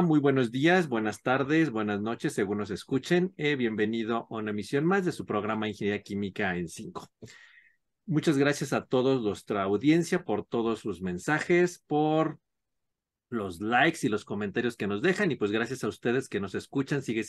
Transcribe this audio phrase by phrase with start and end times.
[0.00, 3.34] Muy buenos días, buenas tardes, buenas noches, según nos escuchen.
[3.36, 7.10] Eh, bienvenido a una emisión más de su programa Ingeniería Química en 5.
[8.06, 12.38] Muchas gracias a todos nuestra audiencia por todos sus mensajes, por
[13.28, 16.54] los likes y los comentarios que nos dejan y pues gracias a ustedes que nos
[16.54, 17.24] escuchan, sigue,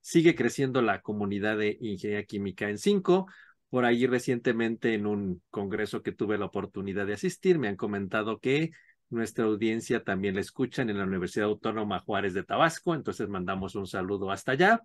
[0.00, 3.26] sigue creciendo la comunidad de Ingeniería Química en 5.
[3.68, 8.38] Por ahí recientemente en un congreso que tuve la oportunidad de asistir, me han comentado
[8.38, 8.70] que
[9.10, 13.86] nuestra audiencia también la escuchan en la Universidad Autónoma Juárez de Tabasco, entonces mandamos un
[13.86, 14.82] saludo hasta allá,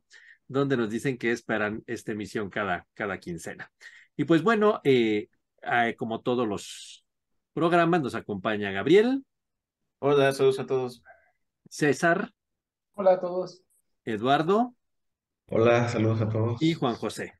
[0.47, 3.71] donde nos dicen que esperan esta emisión cada, cada quincena.
[4.15, 5.29] Y pues bueno, eh,
[5.63, 7.05] eh, como todos los
[7.53, 9.25] programas, nos acompaña Gabriel.
[9.99, 11.03] Hola, saludos a todos.
[11.69, 12.31] César.
[12.93, 13.63] Hola a todos.
[14.03, 14.75] Eduardo.
[15.47, 16.61] Hola, saludos a todos.
[16.61, 17.33] Y Juan José.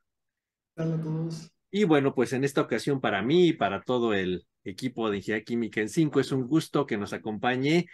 [0.76, 1.52] Hola a todos.
[1.70, 5.44] Y bueno, pues en esta ocasión para mí y para todo el equipo de Ingeniería
[5.46, 7.88] Química en 5 es un gusto que nos acompañe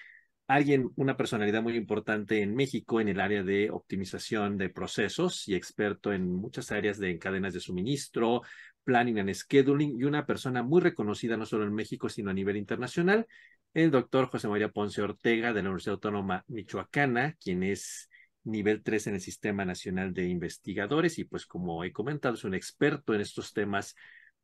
[0.48, 5.56] alguien, una personalidad muy importante en México en el área de optimización de procesos y
[5.56, 8.42] experto en muchas áreas de cadenas de suministro,
[8.84, 12.56] planning and scheduling y una persona muy reconocida no solo en México, sino a nivel
[12.56, 13.28] internacional,
[13.74, 18.10] el doctor José María Ponce Ortega de la Universidad Autónoma Michoacana, quien es
[18.46, 22.54] nivel 3 en el Sistema Nacional de Investigadores y pues como he comentado es un
[22.54, 23.94] experto en estos temas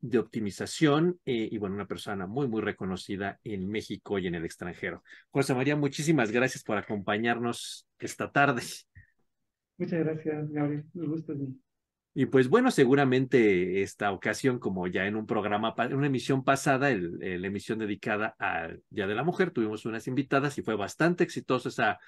[0.03, 4.43] de optimización eh, y bueno, una persona muy, muy reconocida en México y en el
[4.43, 5.01] extranjero.
[5.31, 8.63] José María, muchísimas gracias por acompañarnos esta tarde.
[9.77, 10.83] Muchas gracias, Gabriel.
[10.93, 11.33] Me gusta.
[12.15, 16.91] Y pues bueno, seguramente esta ocasión, como ya en un programa, en una emisión pasada,
[16.91, 21.23] el, la emisión dedicada al Día de la Mujer, tuvimos unas invitadas y fue bastante
[21.23, 21.99] exitosa esa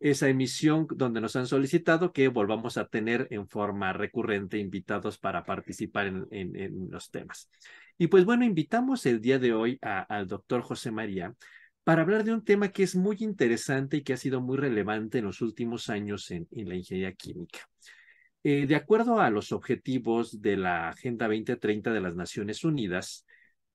[0.00, 5.44] esa emisión donde nos han solicitado que volvamos a tener en forma recurrente invitados para
[5.44, 7.50] participar en, los temas.
[7.98, 11.34] Y pues bueno, invitamos el día de hoy al doctor José María
[11.84, 15.18] para hablar de un tema que es muy interesante y que ha sido muy relevante
[15.18, 17.60] en los últimos años en, la ingeniería química.
[18.42, 23.26] Eh, de acuerdo a los objetivos de la Agenda 2030 de las Naciones Unidas,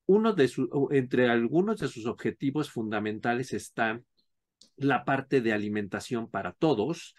[0.08, 0.52] uno de
[0.91, 4.02] entre algunos de sus objetivos fundamentales está
[4.76, 7.16] la parte de alimentación para todos,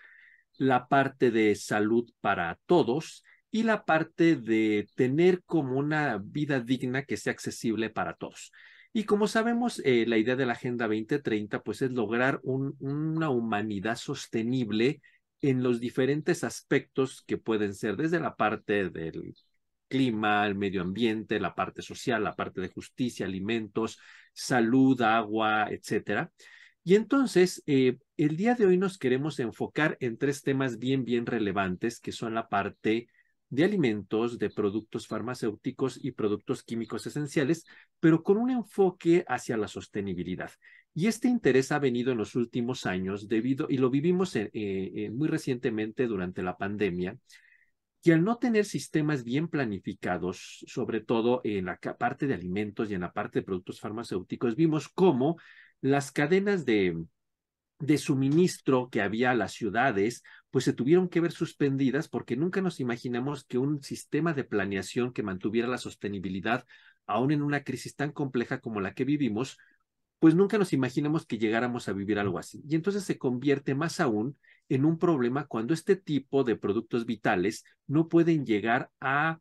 [0.59, 7.05] la parte de salud para todos y la parte de tener como una vida digna
[7.05, 8.53] que sea accesible para todos.
[8.93, 13.97] Y como sabemos, eh, la idea de la Agenda 2030 pues es lograr una humanidad
[13.97, 15.03] sostenible
[15.43, 19.35] en los diferentes aspectos que pueden ser desde la parte del
[19.89, 23.99] clima, el medio ambiente, la parte social, la parte de justicia, alimentos,
[24.33, 26.33] salud, agua, etcétera.
[26.89, 31.27] Y entonces, eh, el día de hoy nos queremos enfocar en tres temas bien, bien
[31.27, 33.09] relevantes, que son la parte
[33.49, 37.67] de alimentos, de productos farmacéuticos y productos químicos esenciales,
[37.99, 40.53] pero con un enfoque hacia la sostenibilidad.
[40.95, 45.27] Y este interés ha venido en los últimos años debido, y lo vivimos eh, muy
[45.27, 47.19] recientemente durante la pandemia,
[48.01, 52.95] que al no tener sistemas bien planificados, sobre todo en la parte de alimentos y
[52.95, 55.37] en la parte de productos farmacéuticos, vimos cómo
[55.87, 57.07] las cadenas de,
[57.97, 62.81] suministro que había a las ciudades, pues se tuvieron que ver suspendidas porque nunca nos
[62.81, 66.65] imaginamos que un sistema de planeación que mantuviera la sostenibilidad,
[67.07, 69.59] aún en una crisis tan compleja como la que vivimos,
[70.19, 72.63] pues nunca nos imaginamos que llegáramos a vivir algo así.
[72.69, 74.37] Y entonces se convierte más aún
[74.69, 79.39] en un problema cuando este tipo de productos vitales no pueden llegar a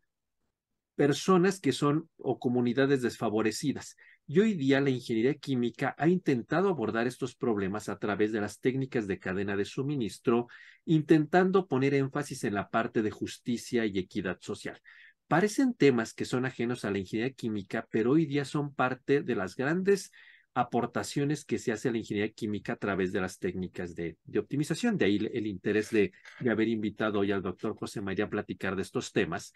[0.96, 3.96] personas que son o comunidades desfavorecidas.
[4.28, 8.60] Y hoy día la ingeniería química ha intentado abordar estos problemas a través de las
[8.60, 10.48] técnicas de cadena de suministro,
[10.84, 14.82] intentando poner énfasis en la parte de justicia y equidad social.
[15.28, 19.36] Parecen temas que son ajenos a la ingeniería química, pero hoy día son parte de
[19.36, 20.12] las grandes
[20.56, 24.98] aportaciones que se hace a la ingeniería química a través de las técnicas de, optimización.
[24.98, 28.76] De ahí el interés de, de haber invitado hoy al doctor José María a platicar
[28.76, 29.54] de estos temas.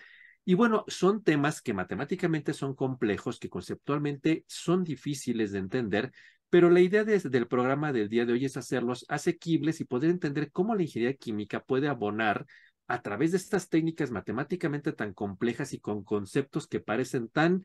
[0.49, 6.11] Y bueno, son temas que matemáticamente son complejos, que conceptualmente son difíciles de entender,
[6.49, 10.51] pero la idea del programa del día de hoy es hacerlos asequibles y poder entender
[10.51, 12.47] cómo la ingeniería química puede abonar
[12.87, 17.63] a través de estas técnicas matemáticamente tan complejas y con conceptos que parecen tan,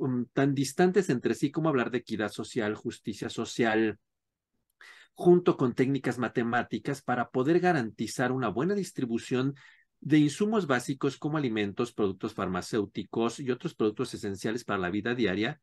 [0.00, 4.00] mm, tan distantes entre sí como hablar de equidad social, justicia social,
[5.12, 9.54] junto con técnicas matemáticas para poder garantizar una buena distribución
[10.04, 15.62] de insumos básicos como alimentos, productos farmacéuticos y otros productos esenciales para la vida diaria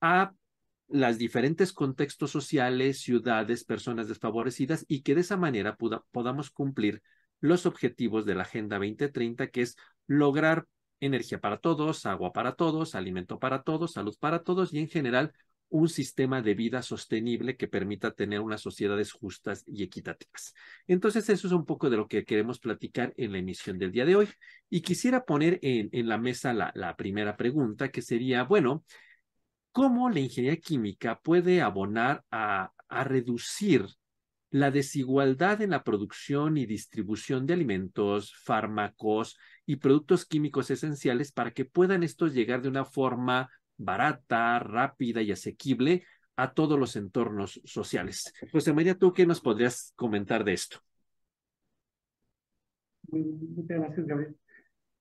[0.00, 0.32] a
[0.86, 5.76] los diferentes contextos sociales, ciudades, personas desfavorecidas y que de esa manera
[6.12, 7.02] podamos cumplir
[7.40, 9.76] los objetivos de la Agenda 2030, que es
[10.06, 10.66] lograr
[11.00, 15.32] energía para todos, agua para todos, alimento para todos, salud para todos y en general
[15.72, 20.54] un sistema de vida sostenible que permita tener unas sociedades justas y equitativas.
[20.86, 24.04] Entonces, eso es un poco de lo que queremos platicar en la emisión del día
[24.04, 24.28] de hoy.
[24.68, 28.84] Y quisiera poner en, la mesa la, primera pregunta, que sería, bueno,
[29.72, 32.70] ¿cómo la ingeniería química puede abonar a
[33.04, 33.86] reducir
[34.50, 41.52] la desigualdad en la producción y distribución de alimentos, fármacos y productos químicos esenciales para
[41.52, 43.48] que puedan estos llegar de una forma
[43.84, 46.04] barata, rápida y asequible
[46.36, 48.32] a todos los entornos sociales.
[48.50, 50.78] José María, ¿tú qué nos podrías comentar de esto?
[53.08, 54.36] Muchas gracias, Gabriel.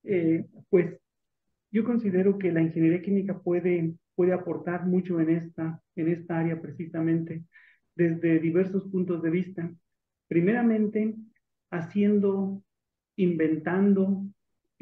[0.03, 0.97] Eh, pues
[1.71, 6.61] yo considero que la ingeniería química puede, puede aportar mucho en esta, en esta área
[6.61, 7.43] precisamente
[7.95, 9.71] desde diversos puntos de vista.
[10.27, 11.15] Primeramente,
[11.69, 12.63] haciendo,
[13.15, 14.25] inventando,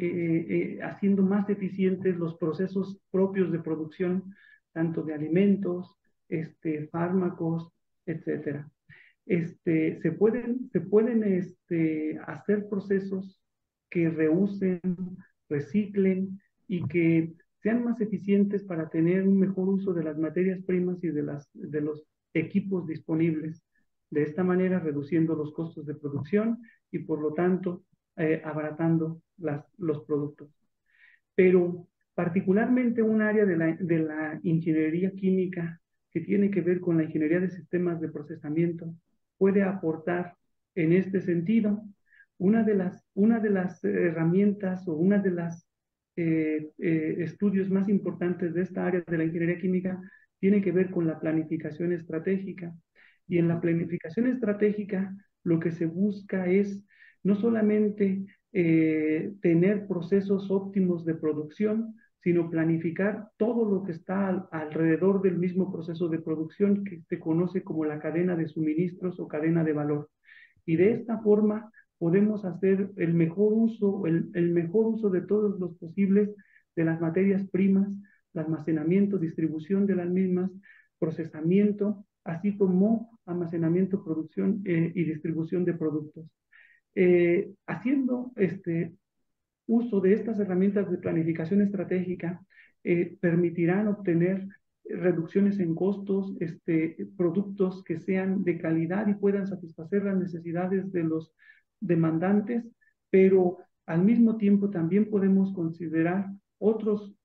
[0.02, 4.34] eh, eh, haciendo más eficientes los procesos propios de producción,
[4.72, 5.94] tanto de alimentos,
[6.30, 7.74] este, fármacos,
[8.06, 8.72] etcétera.
[9.26, 13.42] Este, se pueden, se pueden este, hacer procesos
[13.90, 14.80] que reusen,
[15.50, 21.04] reciclen y que sean más eficientes para tener un mejor uso de las materias primas
[21.04, 23.66] y de, las, de los equipos disponibles.
[24.10, 26.60] De esta manera, reduciendo los costos de producción
[26.90, 27.84] y, por lo tanto,
[28.16, 30.50] eh, abaratando las, los productos.
[31.36, 35.82] Pero particularmente un área de la, de la ingeniería química
[36.12, 38.94] que tiene que ver con la ingeniería de sistemas de procesamiento
[39.38, 40.36] puede aportar
[40.76, 41.84] en este sentido.
[42.38, 45.68] Una de las, una de las herramientas o una de las
[46.16, 50.02] eh, eh, estudios más importantes de esta área de la ingeniería química
[50.40, 52.74] tiene que ver con la planificación estratégica.
[53.28, 56.86] Y en la planificación estratégica lo que se busca es
[57.24, 65.22] no solamente eh, tener procesos óptimos de producción, sino planificar todo lo que está alrededor
[65.22, 69.64] del mismo proceso de producción que se conoce como la cadena de suministros o cadena
[69.64, 70.10] de valor.
[70.66, 75.60] Y de esta forma podemos hacer el mejor uso, el, el mejor uso de todos
[75.60, 76.30] los posibles
[76.76, 77.90] de las materias primas,
[78.34, 80.52] almacenamiento, distribución de las mismas,
[81.00, 86.26] procesamiento, así como almacenamiento, producción eh, y distribución de productos.
[87.02, 88.94] Eh, haciendo este
[89.68, 92.46] uso de estas herramientas de planificación estratégica,
[92.84, 94.46] eh, permitirán obtener
[94.84, 101.04] reducciones en costos, este, productos que sean de calidad y puedan satisfacer las necesidades de
[101.06, 101.34] los
[101.80, 102.66] demandantes,
[103.10, 107.16] pero al mismo tiempo también podemos considerar otros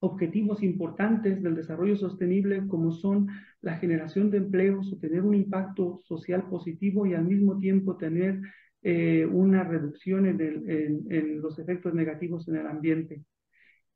[0.00, 3.28] objetivos importantes del desarrollo sostenible como son
[3.60, 8.40] la generación de empleos o tener un impacto social positivo y al mismo tiempo tener
[8.82, 13.22] eh, una reducción en, los efectos negativos en el ambiente.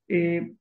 [0.09, 0.55] Eh,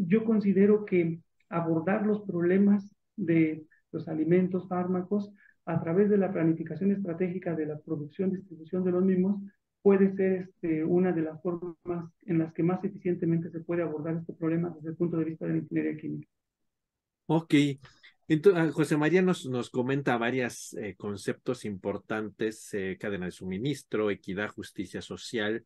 [0.00, 5.30] yo considero que abordar los problemas de los alimentos, fármacos,
[5.64, 9.40] a través de la planificación estratégica de la producción distribución de los mismos,
[9.82, 14.16] puede ser este, una de las formas en las que más eficientemente se puede abordar
[14.16, 16.28] este problema desde el punto de vista de la ingeniería química.
[17.26, 17.54] Ok.
[18.32, 24.10] Entonces, ah, José María nos, nos comenta varios eh, conceptos importantes, eh, cadena de suministro,
[24.10, 25.62] equidad, justicia social.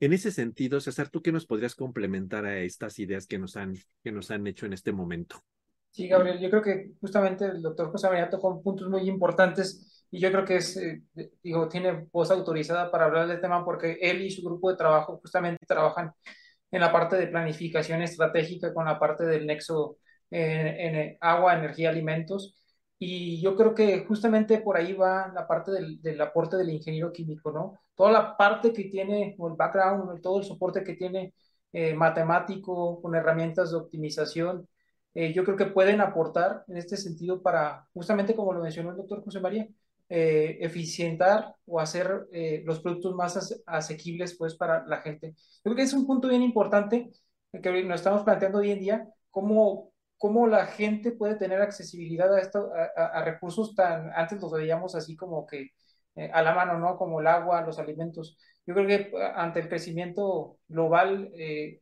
[0.00, 3.76] En ese sentido, César, ¿tú qué nos podrías complementar a estas ideas que nos han,
[4.02, 5.44] que nos han hecho en este momento?
[5.92, 10.18] Sí, Gabriel, yo creo que justamente el doctor José María tocó puntos muy importantes y
[10.18, 11.02] yo creo que es, eh,
[11.70, 15.64] tiene voz autorizada para hablar del tema porque él y su grupo de trabajo justamente
[15.64, 16.10] trabajan
[16.72, 19.98] en la parte de planificación estratégica con la parte del nexo
[20.30, 22.54] en, agua, energía, alimentos.
[22.98, 27.12] Y yo creo que justamente por ahí va la parte del, del, aporte del ingeniero
[27.12, 27.78] químico, ¿no?
[27.94, 31.34] Toda la parte que tiene, el background, todo el soporte que tiene
[31.72, 34.68] eh, matemático, con herramientas de optimización,
[35.14, 38.96] eh, yo creo que pueden aportar en este sentido para, justamente como lo mencionó el
[38.96, 39.68] doctor José María,
[40.08, 45.34] eh, eficientar o hacer eh, los productos más asequibles pues para la gente.
[45.36, 47.10] Yo creo que es un punto bien importante
[47.62, 52.40] que nos estamos planteando hoy en día, cómo, cómo la gente puede tener accesibilidad a,
[52.40, 55.70] esto, a, recursos tan, antes los veíamos así como que
[56.16, 56.96] eh, a la mano, ¿no?
[56.96, 58.36] Como el agua, los alimentos.
[58.66, 61.32] Yo creo que ante el crecimiento global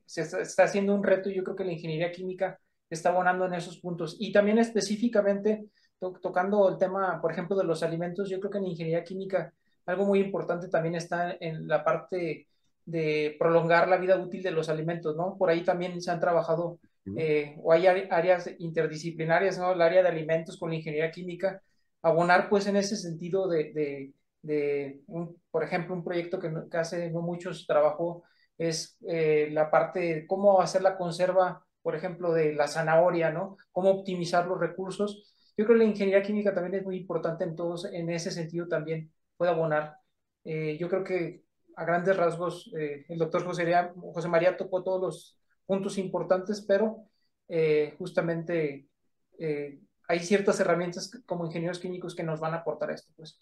[0.04, 3.46] se está, está haciendo un reto y yo creo que la ingeniería química está abonando
[3.46, 4.16] en esos puntos.
[4.20, 5.66] Y también específicamente
[5.98, 9.52] tocando el tema, por ejemplo, de los alimentos, yo creo que en ingeniería química
[9.86, 12.48] algo muy importante también está en la parte
[12.84, 15.36] de prolongar la vida útil de los alimentos, ¿no?
[15.38, 16.78] Por ahí también se han trabajado
[17.16, 19.72] eh, o hay áreas interdisciplinarias, ¿no?
[19.72, 21.62] El área de alimentos con la ingeniería química,
[22.02, 27.20] abonar pues en ese sentido de, de, un, por ejemplo, un proyecto que, hace no
[27.22, 28.22] muchos trabajó
[28.58, 33.58] es eh, la parte de cómo hacer la conserva por ejemplo, de la zanahoria, ¿no?
[33.70, 35.32] Cómo optimizar los recursos.
[35.56, 38.66] Yo creo que la ingeniería química también es muy importante en todos, en ese sentido
[38.66, 39.94] también puede abonar.
[40.42, 41.44] Eh, yo creo que
[41.76, 43.72] a grandes rasgos eh, el doctor José,
[44.12, 47.04] José María tocó todos los puntos importantes, pero
[47.48, 48.88] eh, justamente
[50.08, 53.12] hay ciertas herramientas como ingenieros químicos que nos van a aportar esto.
[53.16, 53.38] Pues.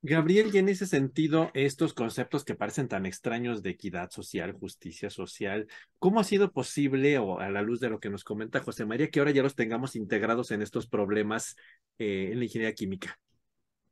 [0.00, 5.10] Gabriel, y en ese sentido, estos conceptos que parecen tan extraños de equidad social, justicia
[5.10, 5.66] social,
[5.98, 9.10] ¿cómo ha sido posible, o a la luz de lo que nos comenta José María,
[9.10, 11.56] que ahora ya los tengamos integrados en estos problemas
[11.98, 13.18] eh, en la ingeniería química?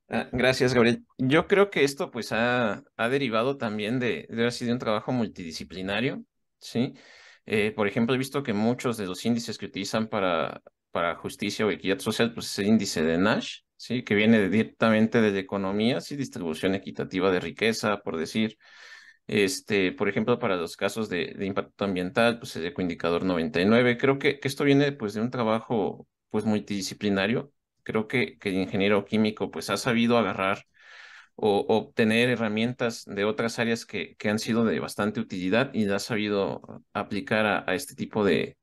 [0.08, 1.04] Ah, gracias, Gabriel.
[1.18, 6.22] Yo creo que esto pues ha, ha derivado también de, de, de un trabajo multidisciplinario,
[6.66, 6.94] ¿sí?
[7.46, 11.66] Eh, por ejemplo, he visto que muchos de los índices que utilizan para, para justicia
[11.66, 14.02] o equidad social, pues es el índice de Nash, ¿sí?
[14.02, 16.16] que viene directamente de economía, ¿sí?
[16.16, 18.58] distribución equitativa de riqueza, por decir.
[19.26, 23.98] Este, por ejemplo, para los casos de, de impacto ambiental, pues el ecoindicador 99.
[23.98, 27.52] Creo que, que esto viene pues, de un trabajo pues, multidisciplinario.
[27.82, 30.66] Creo que, que el ingeniero químico pues, ha sabido agarrar
[31.36, 35.98] o obtener herramientas de otras áreas que, que han sido de bastante utilidad y ha
[35.98, 38.56] sabido aplicar a, este tipo de,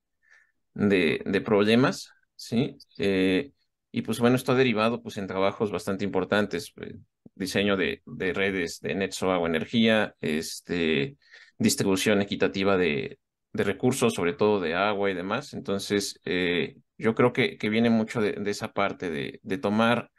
[0.74, 2.78] de, problemas, ¿sí?
[2.98, 3.52] Eh,
[3.92, 6.96] y pues bueno, esto ha derivado pues en trabajos bastante importantes, eh,
[7.36, 11.18] diseño de, de, redes de Netso Agua Energía, este,
[11.60, 13.20] distribución equitativa de,
[13.54, 15.54] de, recursos, sobre todo de agua y demás.
[15.54, 20.10] Entonces, eh, yo creo que, que viene mucho de, de esa parte de, tomar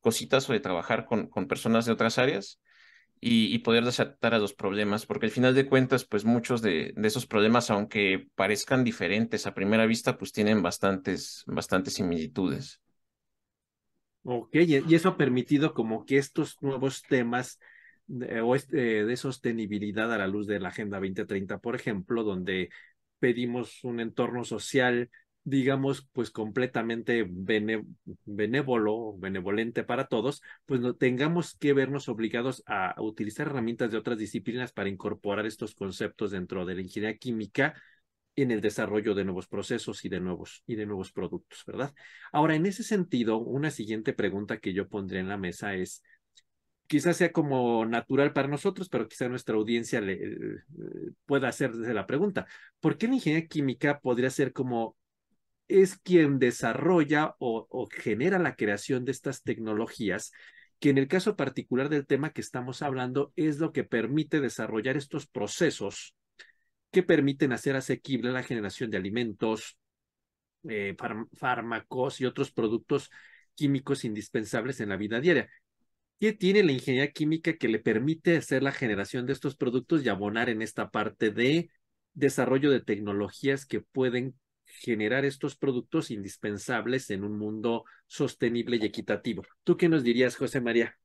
[0.00, 2.60] cositas o de trabajar con, con personas de otras áreas
[3.20, 6.94] y, y, poder desatar a los problemas, porque al final de cuentas, pues muchos de,
[6.96, 12.80] de, esos problemas, aunque parezcan diferentes a primera vista, pues tienen bastantes, bastantes similitudes.
[14.22, 17.58] Ok, y eso ha permitido como que estos nuevos temas
[18.06, 22.70] de, o este, de sostenibilidad a la luz de la Agenda 2030, por ejemplo, donde
[23.18, 25.10] pedimos un entorno social,
[25.44, 27.26] digamos, pues completamente
[28.24, 34.18] benévolo, benevolente para todos, pues no tengamos que vernos obligados a, utilizar herramientas de otras
[34.18, 37.74] disciplinas para incorporar estos conceptos dentro de la ingeniería química
[38.36, 41.94] en el desarrollo de nuevos procesos y de nuevos, y de nuevos productos, ¿verdad?
[42.32, 46.02] Ahora, en ese sentido, una siguiente pregunta que yo pondría en la mesa es,
[46.86, 50.62] quizás sea como natural para nosotros, pero quizá nuestra audiencia le, le,
[51.26, 52.46] pueda hacerse la pregunta,
[52.78, 54.96] ¿por qué la ingeniería química podría ser como
[55.70, 60.32] es quien desarrolla o, genera la creación de estas tecnologías
[60.80, 64.96] que en el caso particular del tema que estamos hablando es lo que permite desarrollar
[64.96, 66.16] estos procesos
[66.90, 69.78] que permiten hacer asequible la generación de alimentos,
[70.68, 70.96] eh,
[71.34, 73.10] fármacos y otros productos
[73.54, 75.48] químicos indispensables en la vida diaria.
[76.18, 80.08] ¿Qué tiene la ingeniería química que le permite hacer la generación de estos productos y
[80.08, 81.70] abonar en esta parte de
[82.14, 84.34] desarrollo de tecnologías que pueden
[84.78, 89.42] generar estos productos indispensables en un mundo sostenible y equitativo?
[89.64, 90.96] ¿Tú qué nos dirías, José María?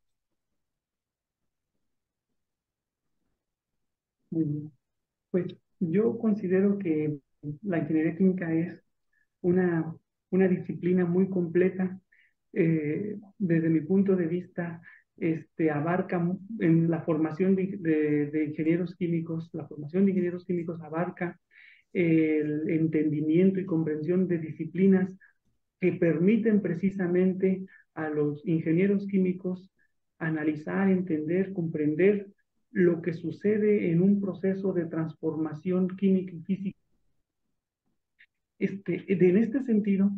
[4.29, 4.71] Muy bien.
[5.31, 5.45] Pues
[5.79, 7.17] yo considero que
[7.63, 8.83] la ingeniería química es
[9.41, 9.95] una,
[10.29, 11.99] una disciplina muy completa.
[12.53, 14.81] Eh, desde mi punto de vista,
[15.17, 16.21] este, abarca
[16.59, 21.39] en la formación de, ingenieros químicos, la formación de ingenieros químicos abarca
[21.95, 25.15] el entendimiento y comprensión de disciplinas
[25.79, 29.71] que permiten precisamente a los ingenieros químicos
[30.19, 32.27] analizar, entender, comprender
[32.71, 36.79] lo que sucede en un proceso de transformación química y física.
[38.59, 40.11] Este, en este sentido,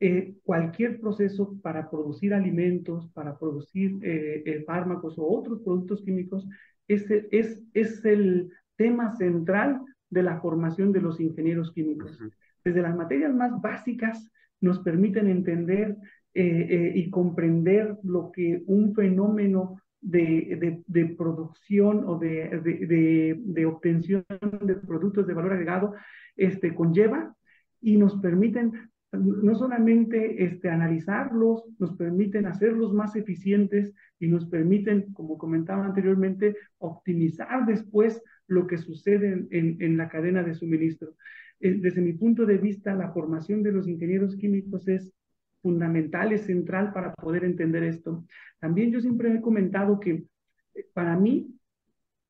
[0.00, 6.46] eh, cualquier proceso para producir alimentos, para producir eh, eh, fármacos o otros productos químicos,
[6.88, 7.10] es,
[8.04, 9.80] el tema central
[10.14, 12.18] de la formación de los ingenieros químicos.
[12.64, 14.30] Desde las materias más básicas
[14.60, 15.96] nos permiten entender
[16.32, 24.24] eh, y comprender lo que un fenómeno de, de, de producción o de, de, obtención
[24.60, 25.94] de productos de valor agregado
[26.36, 27.34] este, conlleva
[27.80, 35.12] y nos permiten no solamente este, analizarlos, nos permiten hacerlos más eficientes y nos permiten,
[35.12, 41.14] como comentaba anteriormente, optimizar después lo que sucede en, en, la cadena de suministro.
[41.60, 45.12] Eh, desde mi punto de vista, la formación de los ingenieros químicos es
[45.62, 48.24] fundamental, es central para poder entender esto.
[48.58, 50.24] También yo siempre he comentado que
[50.74, 51.54] eh, para mí,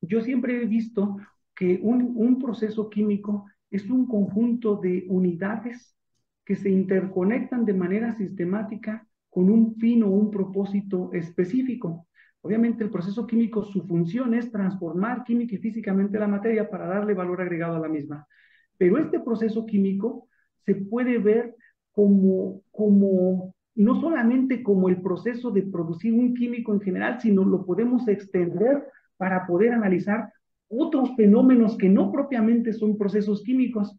[0.01, 1.17] yo siempre he visto
[1.55, 5.95] que un, un proceso químico es un conjunto de unidades
[6.45, 12.07] que se interconectan de manera sistemática con un fin o un propósito específico.
[12.45, 17.15] Obviamente el proceso químico, su función es transformar química y físicamente la materia para darle
[17.15, 18.27] valor agregado a la misma.
[18.77, 20.27] Pero este proceso químico
[20.63, 21.55] se puede ver
[21.91, 27.65] como, como no solamente como el proceso de producir un químico en general, sino lo
[27.65, 28.83] podemos extender
[29.17, 30.31] para poder analizar
[30.67, 33.97] otros fenómenos que no propiamente son procesos químicos,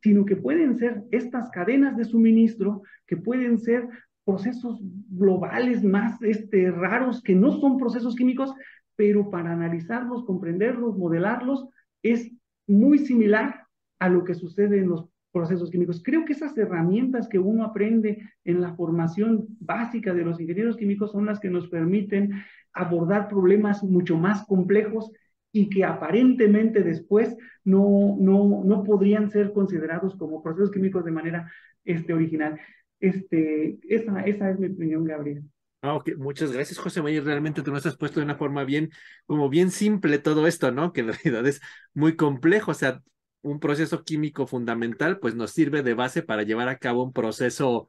[0.00, 3.86] sino que pueden ser estas cadenas de suministro, que pueden ser
[4.24, 8.52] procesos globales más este, raros, que no son procesos químicos,
[8.96, 11.68] pero para analizarlos, comprenderlos, modelarlos,
[12.02, 12.30] es
[12.66, 13.66] muy similar
[13.98, 16.02] a lo que sucede en los procesos químicos.
[16.04, 21.10] Creo que esas herramientas que uno aprende en la formación básica de los ingenieros químicos
[21.10, 22.32] son las que nos permiten
[22.72, 25.10] abordar problemas mucho más complejos
[25.52, 31.50] y que aparentemente después no, no, no podrían ser considerados como procesos químicos de manera
[31.84, 32.58] este, original.
[33.02, 35.42] Este, esa, es mi opinión, Gabriel.
[35.82, 37.24] Ah, muchas gracias, José Mayer.
[37.24, 38.90] Realmente tú nos has puesto de una forma bien,
[39.26, 40.92] como bien simple todo esto, ¿no?
[40.92, 41.60] Que en realidad es
[41.94, 42.70] muy complejo.
[42.70, 43.02] O sea,
[43.42, 47.88] un proceso químico fundamental, pues nos sirve de base para llevar a cabo un proceso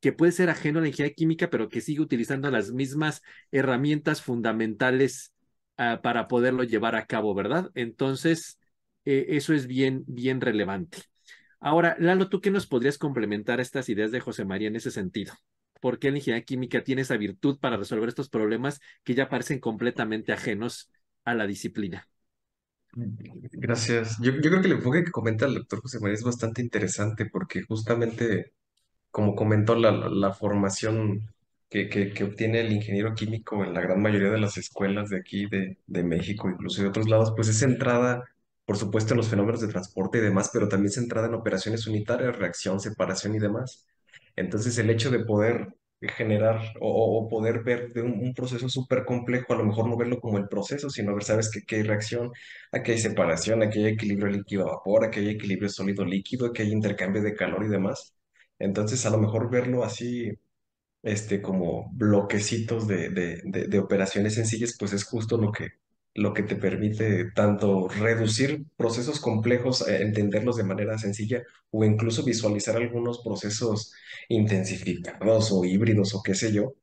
[0.00, 4.20] que puede ser ajeno a la ingeniería química, pero que sigue utilizando las mismas herramientas
[4.20, 5.32] fundamentales
[5.78, 7.70] uh, para poderlo llevar a cabo, ¿verdad?
[7.74, 8.58] Entonces,
[9.06, 11.09] eh, eso es bien, bien relevante.
[11.60, 15.34] Ahora, Lalo, ¿tú qué nos podrías complementar estas ideas de José María en ese sentido?
[15.80, 19.60] ¿Por qué la ingeniería química tiene esa virtud para resolver estos problemas que ya parecen
[19.60, 20.90] completamente ajenos
[21.24, 22.08] a la disciplina?
[22.92, 24.18] Gracias.
[24.20, 27.62] Yo, creo que el enfoque que comenta el doctor José María es bastante interesante porque
[27.62, 28.52] justamente,
[29.10, 31.32] como comentó, la, la formación
[31.70, 35.18] que, que, que obtiene el ingeniero químico en la gran mayoría de las escuelas de
[35.18, 38.24] aquí, de, de México, incluso de otros lados, pues es centrada,
[38.70, 42.38] por supuesto, en los fenómenos de transporte y demás, pero también centrada en operaciones unitarias,
[42.38, 43.88] reacción, separación y demás.
[44.36, 49.56] Entonces, el hecho de poder generar o, poder ver de un, proceso súper complejo, a
[49.56, 52.30] lo mejor no verlo como el proceso, sino ver, sabes, que, hay reacción,
[52.70, 57.34] aquí hay separación, aquí hay equilibrio líquido-vapor, aquí hay equilibrio sólido-líquido, aquí hay intercambio de
[57.34, 58.14] calor y demás.
[58.60, 60.30] Entonces, a lo mejor verlo así,
[61.02, 65.70] este, como bloquecitos de, de operaciones sencillas, pues es justo lo que,
[66.14, 72.24] lo que te permite tanto reducir procesos complejos, eh, entenderlos de manera sencilla, o incluso
[72.24, 73.92] visualizar algunos procesos
[74.28, 76.74] intensificados o híbridos o qué sé yo,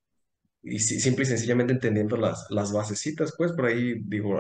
[0.63, 4.37] y si- simple y sencillamente entendiendo las, las basecitas, pues por ahí digo,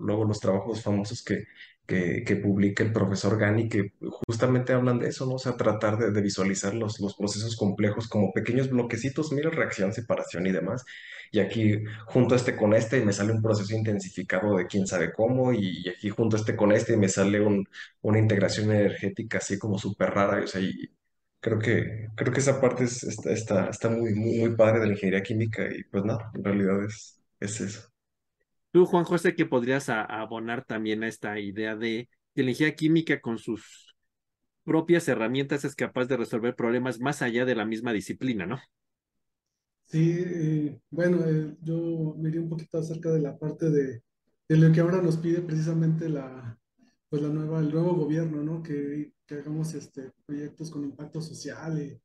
[0.00, 1.44] luego los trabajos famosos que,
[1.90, 3.92] que, que publica el profesor Gani, que
[4.26, 5.34] justamente hablan de eso, ¿no?
[5.34, 10.52] O sea, tratar de, visualizar los, procesos complejos como pequeños bloquecitos, mira, reacción, separación y
[10.52, 10.84] demás.
[11.32, 15.12] Y aquí junto este con este y me sale un proceso intensificado de quién sabe
[15.12, 17.66] cómo, y, aquí junto este con este y me sale un,
[18.02, 20.60] una integración energética así como súper rara, o sea,
[21.40, 25.22] Creo que, creo que esa parte es- está, muy, muy, muy padre de la ingeniería
[25.22, 26.84] química y pues nada, en realidad
[27.40, 27.89] es eso.
[28.72, 33.20] Tú, Juan José, que podrías abonar también a esta idea de que la ingeniería química
[33.20, 33.96] con sus
[34.64, 38.60] propias herramientas es capaz de resolver problemas más allá de la misma disciplina, ¿no?
[39.86, 44.02] Sí, eh, bueno, eh, yo me iría un poquito acerca de la parte de,
[44.48, 46.56] de lo que ahora nos pide precisamente la,
[47.08, 48.62] pues la nueva, el nuevo gobierno, ¿no?
[48.62, 52.00] Que, hagamos este, proyectos con impacto social eh,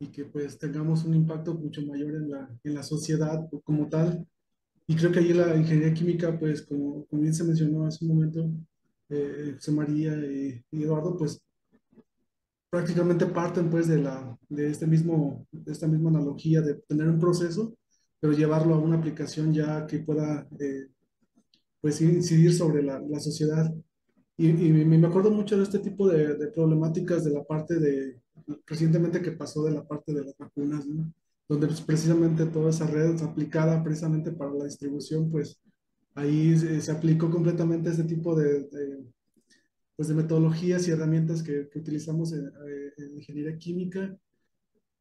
[0.00, 4.26] y que pues tengamos un impacto mucho mayor en la, en la sociedad como tal.
[4.86, 8.14] Y creo que ahí la ingeniería química, pues como, como bien se mencionó hace un
[8.14, 8.50] momento,
[9.08, 11.40] eh, José María y, y Eduardo, pues
[12.74, 17.20] prácticamente parten pues de, la, de, este mismo, de esta misma analogía de tener un
[17.20, 17.76] proceso,
[18.18, 20.88] pero llevarlo a una aplicación ya que pueda eh,
[21.80, 23.72] pues incidir sobre la, la sociedad.
[24.36, 28.20] Y, y, me acuerdo mucho de este tipo de, de, problemáticas de la parte de,
[28.66, 31.12] recientemente que pasó de la parte de las vacunas, ¿no?
[31.48, 35.60] Donde pues, precisamente toda esa red aplicada precisamente para la distribución, pues
[36.14, 38.68] ahí se, aplicó completamente este tipo de,
[39.96, 42.50] pues, de metodologías y herramientas que, utilizamos en,
[42.96, 44.16] en, ingeniería química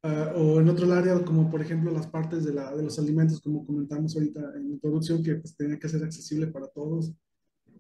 [0.04, 3.40] uh, o en otro área, como por ejemplo las partes de, la, de, los alimentos,
[3.42, 7.14] como comentamos ahorita en la introducción, que pues, tenía que ser accesible para todos.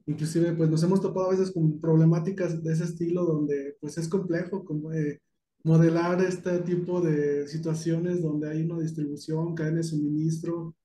[0.06, 4.10] Inclusive, pues nos hemos topado a veces con problemáticas de ese estilo donde pues es
[4.10, 5.22] complejo como, eh,
[5.64, 10.76] modelar este tipo de situaciones donde hay una distribución, cadena de suministro,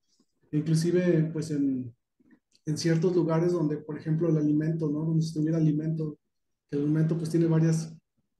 [0.52, 1.94] inclusive pues en,
[2.64, 5.00] en ciertos lugares donde, por ejemplo, el alimento, ¿no?
[5.04, 6.18] Donde estuviera alimento,
[6.70, 7.92] que el alimento pues tiene varias,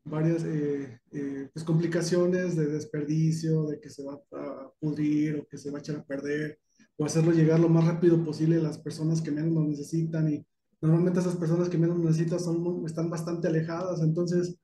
[0.05, 5.59] varias eh, eh, pues, complicaciones de desperdicio, de que se va a pudrir o que
[5.59, 6.59] se va a echar a perder,
[6.97, 10.47] o hacerlo llegar lo más rápido posible a las personas que menos lo necesitan y
[10.81, 14.57] normalmente esas personas que menos necesitan son, están bastante alejadas, entonces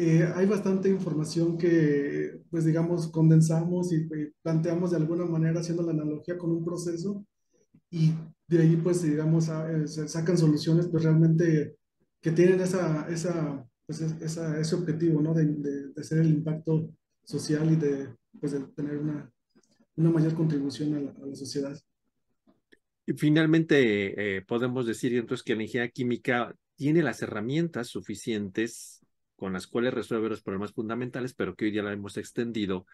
[0.00, 5.82] eh, hay bastante información que, pues digamos, condensamos y, y planteamos de alguna manera haciendo
[5.82, 7.26] la analogía con un proceso
[7.90, 8.12] y
[8.46, 11.74] de ahí pues digamos a, se sacan soluciones pues realmente
[12.20, 15.34] que tienen esa, esa, pues, esa, ese objetivo, ¿no?
[15.34, 19.28] De, de, hacer el impacto social y de, pues, de tener una,
[19.96, 21.76] una mayor contribución a la, a la sociedad.
[23.04, 28.97] Y finalmente, eh, podemos decir entonces que la ingeniería química tiene las herramientas suficientes
[29.38, 32.86] con las cuales resuelve los problemas fundamentales, pero que hoy día la hemos extendido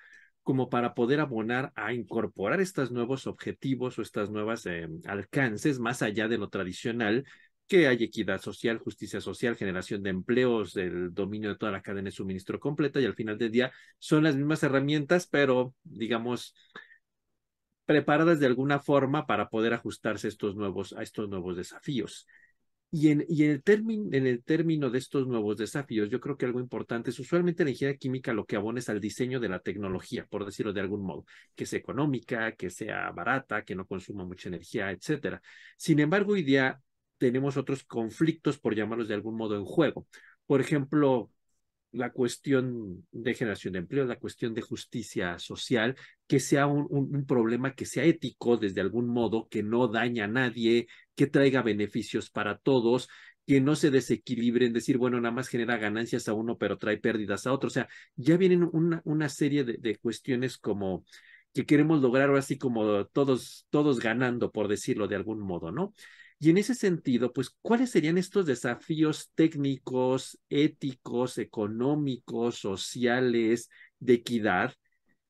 [0.42, 6.02] como para poder abonar a incorporar estos nuevos objetivos o estas nuevas eh, alcances más
[6.02, 7.24] allá de lo tradicional,
[7.66, 12.07] que hay equidad social, justicia social, generación de empleos, el dominio de toda la cadena
[12.07, 16.54] de suministro completa y al final del día son las mismas herramientas, pero digamos
[17.87, 22.26] preparadas de alguna forma para poder ajustarse estos nuevos, a estos nuevos desafíos.
[22.96, 26.61] Y en, el término, en el término de estos nuevos desafíos, yo creo que algo
[26.61, 30.26] importante es usualmente la ingeniería química lo que abona es al diseño de la tecnología,
[30.30, 31.24] por decirlo de algún modo,
[31.57, 35.42] que sea económica, que sea barata, que no consuma mucha energía, etcétera.
[35.76, 36.80] Sin embargo, hoy día
[37.18, 40.07] tenemos otros conflictos, por llamarlos de algún modo, en juego.
[40.46, 41.33] Por ejemplo,
[41.90, 45.96] la cuestión de generación de empleo, la cuestión de justicia social,
[46.28, 50.28] que sea un, un, problema que sea ético desde algún modo, que no daña a
[50.28, 53.09] nadie, que traiga beneficios para todos,
[53.46, 56.96] que no se desequilibre en decir, bueno, nada más genera ganancias a uno, pero trae
[56.98, 57.68] pérdidas a otro.
[57.68, 61.05] O sea, ya vienen una, serie de, cuestiones como
[61.53, 65.94] que queremos lograr así como todos, todos ganando, por decirlo de algún modo, ¿no?
[66.40, 74.74] Y en ese sentido, pues, ¿cuáles serían estos desafíos técnicos, éticos, económicos, sociales, de equidad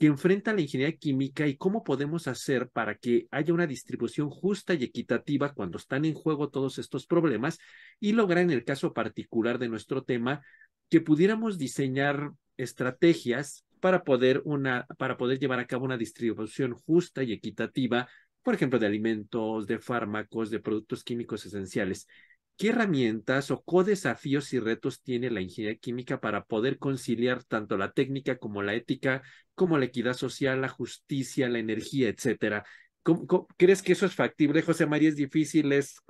[0.05, 4.75] que enfrenta la ingeniería química y cómo podemos hacer para que haya una distribución justa
[4.75, 7.59] y equitativa cuando están en juego todos estos problemas
[8.01, 10.43] y lograr en el caso particular de nuestro tema
[10.91, 17.23] que pudiéramos diseñar estrategias para poder una para poder llevar a cabo una distribución justa
[17.23, 18.07] y equitativa
[18.43, 22.07] por ejemplo, de alimentos, de fármacos, de productos químicos esenciales.
[22.57, 27.93] ¿Qué herramientas o co-desafíos y retos tiene la ingeniería química para poder conciliar tanto la
[27.93, 29.23] técnica como la ética,
[29.55, 32.65] como la equidad social, la justicia, la energía, etcétera?
[33.59, 35.11] crees que eso es factible, José María?
[35.11, 35.73] ¿Es difícil?
[35.73, 36.01] ¿Es,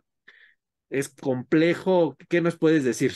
[0.90, 2.16] es complejo?
[2.28, 3.12] ¿Qué nos puedes decir?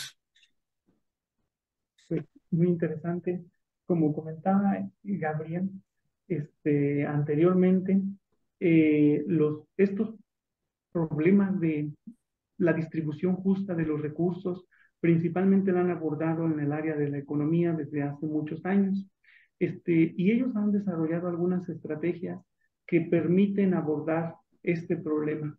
[2.50, 3.44] muy interesante.
[3.86, 5.70] Como comentaba Gabriel
[6.28, 8.00] este, anteriormente,
[8.60, 10.14] eh, los, estos
[10.92, 11.90] problemas de
[12.58, 14.66] la distribución justa de los recursos
[15.00, 19.08] principalmente la han abordado en el área de la economía desde hace muchos años.
[19.58, 22.40] Este, y ellos han desarrollado algunas estrategias
[22.86, 25.56] que permiten abordar este problema.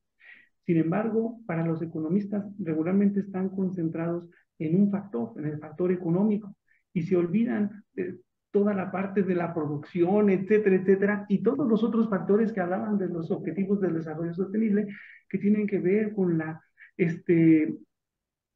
[0.65, 6.55] Sin embargo, para los economistas regularmente están concentrados en un factor, en el factor económico,
[6.93, 8.19] y se olvidan de,
[8.51, 12.97] toda la parte de la producción, etcétera, etcétera, y todos los otros factores que hablaban
[12.97, 14.87] de los objetivos del desarrollo sostenible
[15.29, 16.61] que tienen que ver con la,
[16.99, 17.77] este,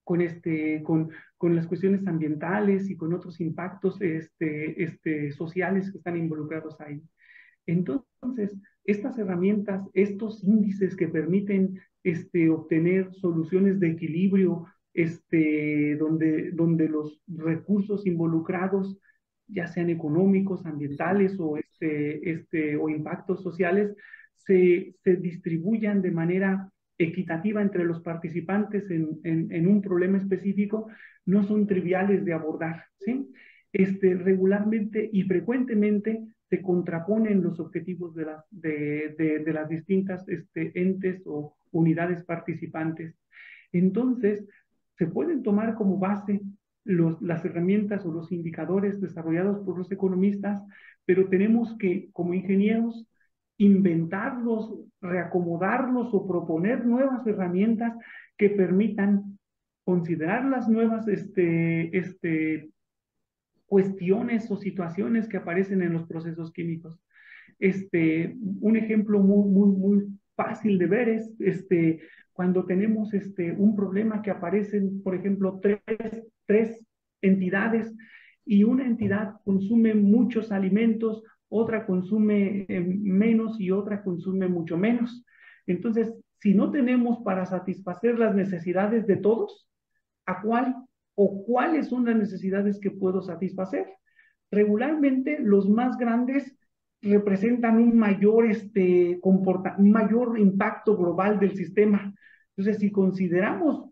[0.04, 1.10] con este, con,
[1.42, 7.02] las cuestiones ambientales y con otros impactos, este, sociales que están involucrados ahí.
[7.66, 11.80] Entonces, estas herramientas, estos índices que permiten
[12.52, 18.98] obtener soluciones de equilibrio, donde, los recursos involucrados
[19.48, 23.96] ya sean económicos, ambientales o, o impactos sociales,
[24.36, 26.73] se, se distribuyan de manera
[27.04, 30.88] equitativa entre los participantes en, un problema específico,
[31.26, 32.86] no son triviales de abordar.
[33.72, 40.28] Este, regularmente y frecuentemente se contraponen los objetivos de, la, de, de, de las distintas
[40.30, 43.16] este, entes o unidades participantes.
[43.72, 44.46] Entonces,
[44.98, 46.42] se pueden tomar como base
[46.86, 50.62] las herramientas o los indicadores desarrollados por los economistas,
[51.06, 53.08] pero tenemos que, como ingenieros,
[53.58, 57.94] inventarlos, reacomodarlos o proponer nuevas herramientas
[58.38, 59.38] que permitan
[59.84, 62.72] considerar las nuevas este, este,
[63.66, 67.00] cuestiones o situaciones que aparecen en los procesos químicos.
[67.60, 71.32] Este, un ejemplo muy, fácil de ver es
[72.32, 73.12] cuando tenemos
[73.58, 75.62] un problema que aparecen, por ejemplo,
[76.48, 76.84] tres
[77.22, 77.94] entidades
[78.46, 85.24] y una entidad consume muchos alimentos, otra consume eh, menos y otra consume mucho menos.
[85.68, 89.70] Entonces, si no tenemos para satisfacer las necesidades de todos,
[90.26, 90.76] ¿a cuál
[91.16, 93.88] o cuáles son las necesidades que puedo satisfacer?
[94.52, 96.58] Regularmente los más grandes
[97.02, 102.14] representan un mayor, este, comporta mayor impacto global del sistema.
[102.56, 103.90] Entonces, si consideramos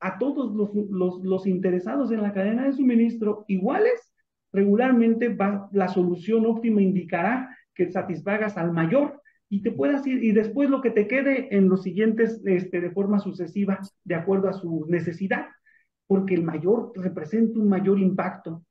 [0.00, 4.09] a todos los, los, los, interesados en la cadena de suministro iguales,
[4.52, 5.36] regularmente
[5.72, 10.80] la solución óptima indicará que satisfagas al mayor y te puedas ir, y después lo
[10.80, 15.46] que te quede en los siguientes este, de forma sucesiva, de acuerdo a su necesidad.
[16.06, 18.64] porque el mayor representa un mayor impacto.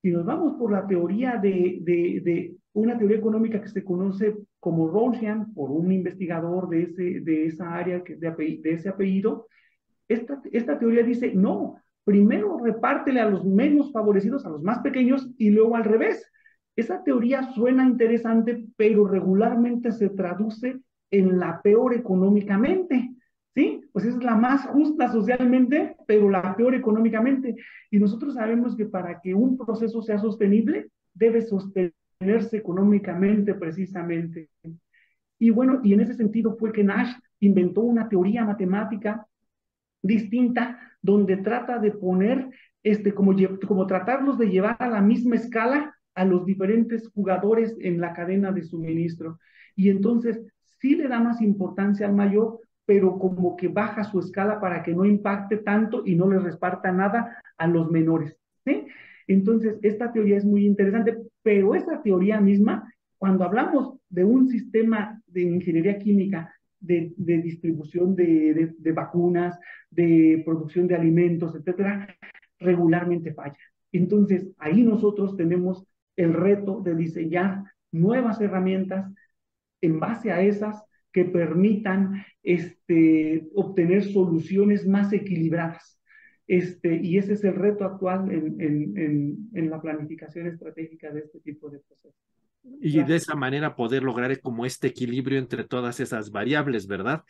[0.00, 5.54] Si nos vamos por la teoría de, una teoría económica que se conoce como Rawlsian,
[5.54, 9.48] por un investigador de esa área, de, de ese apellido,
[10.08, 15.30] esta, esta teoría dice, no, primero repártele a los menos favorecidos, a los más pequeños,
[15.38, 16.30] y luego al revés.
[16.76, 23.14] Esa teoría suena interesante, pero regularmente se traduce en la peor económicamente,
[23.54, 23.82] ¿sí?
[23.92, 27.54] Pues es la más justa socialmente, pero la peor económicamente.
[27.90, 34.50] Y nosotros sabemos que para que un proceso sea sostenible, debe sostenerse económicamente precisamente.
[35.38, 39.26] Y bueno, y en ese sentido fue que Nash inventó una teoría matemática
[40.04, 42.50] distinta donde trata de poner,
[42.82, 43.34] este, como,
[43.66, 48.52] como tratarlos de llevar a la misma escala a los diferentes jugadores en la cadena
[48.52, 49.40] de suministro.
[49.74, 50.40] Y entonces
[50.78, 54.94] sí le da más importancia al mayor, pero como que baja su escala para que
[54.94, 58.36] no impacte tanto y no le reparta nada a los menores.
[58.64, 58.86] ¿sí?
[59.26, 65.20] Entonces, esta teoría es muy interesante, pero esa teoría misma, cuando hablamos de un sistema
[65.26, 66.53] de ingeniería química
[66.84, 69.58] de, de distribución de, de, vacunas,
[69.90, 72.14] de producción de alimentos, etcétera,
[72.58, 73.58] regularmente falla.
[73.92, 79.12] Entonces, ahí nosotros tenemos el reto de diseñar nuevas herramientas
[79.80, 86.00] en base a esas que permitan este, obtener soluciones más equilibradas.
[86.46, 91.20] Este, y ese es el reto actual en, en, en, en la planificación estratégica de
[91.20, 92.33] este tipo de procesos.
[92.80, 97.24] Y de esa manera poder lograr como este equilibrio entre todas esas variables, ¿verdad?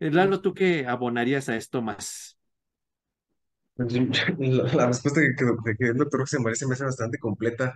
[0.00, 2.38] Eh, Lalo, ¿tú qué abonarías a esto más?
[3.76, 7.74] La, la respuesta que, que, que el doctor José María se me hace bastante completa.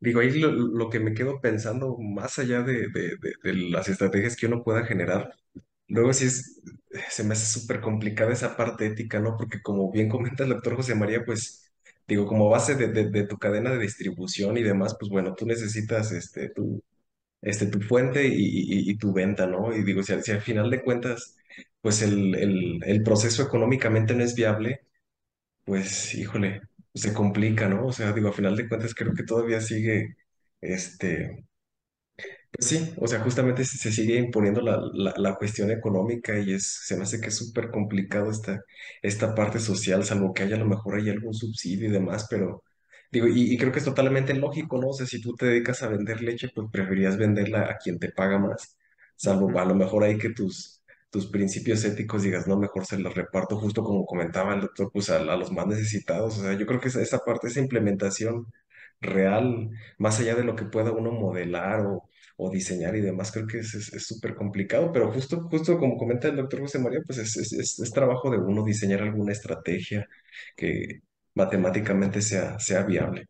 [0.00, 3.88] Digo, ahí lo, lo que me quedo pensando, más allá de, de, de, de las
[3.88, 5.34] estrategias que uno pueda generar,
[5.88, 6.60] luego sí es,
[7.10, 9.36] se me hace súper complicada esa parte ética, ¿no?
[9.36, 11.63] Porque como bien comenta el doctor José María, pues,
[12.06, 16.12] digo, como base de, de, tu cadena de distribución y demás, pues bueno, tú necesitas
[16.12, 16.82] este, tu,
[17.42, 19.74] este, tu fuente y, y, tu venta, ¿no?
[19.76, 21.36] Y digo, si, si al final de cuentas,
[21.80, 24.80] pues el, el, el proceso económicamente no es viable
[25.64, 26.62] pues, híjole,
[26.94, 27.86] se complica, ¿no?
[27.86, 30.16] O sea, digo, a final de cuentas creo que todavía sigue,
[30.60, 31.46] este,
[32.56, 36.52] pues sí, o sea, justamente se, se sigue imponiendo la, la, la cuestión económica y
[36.54, 38.62] es, se me hace que es súper complicado esta,
[39.02, 42.62] esta parte social, salvo que haya a lo mejor hay algún subsidio y demás, pero
[43.10, 44.88] digo, y, y creo que es totalmente lógico, ¿no?
[44.90, 48.10] O sea, si tú te dedicas a vender leche, pues preferías venderla a quien te
[48.12, 48.76] paga más,
[49.16, 53.14] salvo a lo mejor hay que tus tus principios éticos digas, no, mejor se los
[53.14, 56.38] reparto justo como comentaba el doctor, pues a, a los más necesitados.
[56.38, 58.46] O sea, yo creo que esa, esa parte, esa implementación
[59.00, 63.46] real, más allá de lo que pueda uno modelar o, o diseñar y demás, creo
[63.46, 63.70] que es
[64.06, 67.78] súper complicado, pero justo, justo como comenta el doctor José María, pues es, es, es,
[67.80, 70.08] es trabajo de uno diseñar alguna estrategia
[70.56, 71.00] que
[71.34, 73.26] matemáticamente sea, sea viable.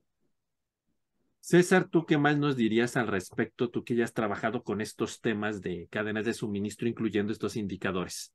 [1.40, 3.68] César, ¿tú qué más nos dirías al respecto?
[3.70, 8.32] Tú que ya has trabajado con estos temas de cadenas de suministro, incluyendo estos indicadores.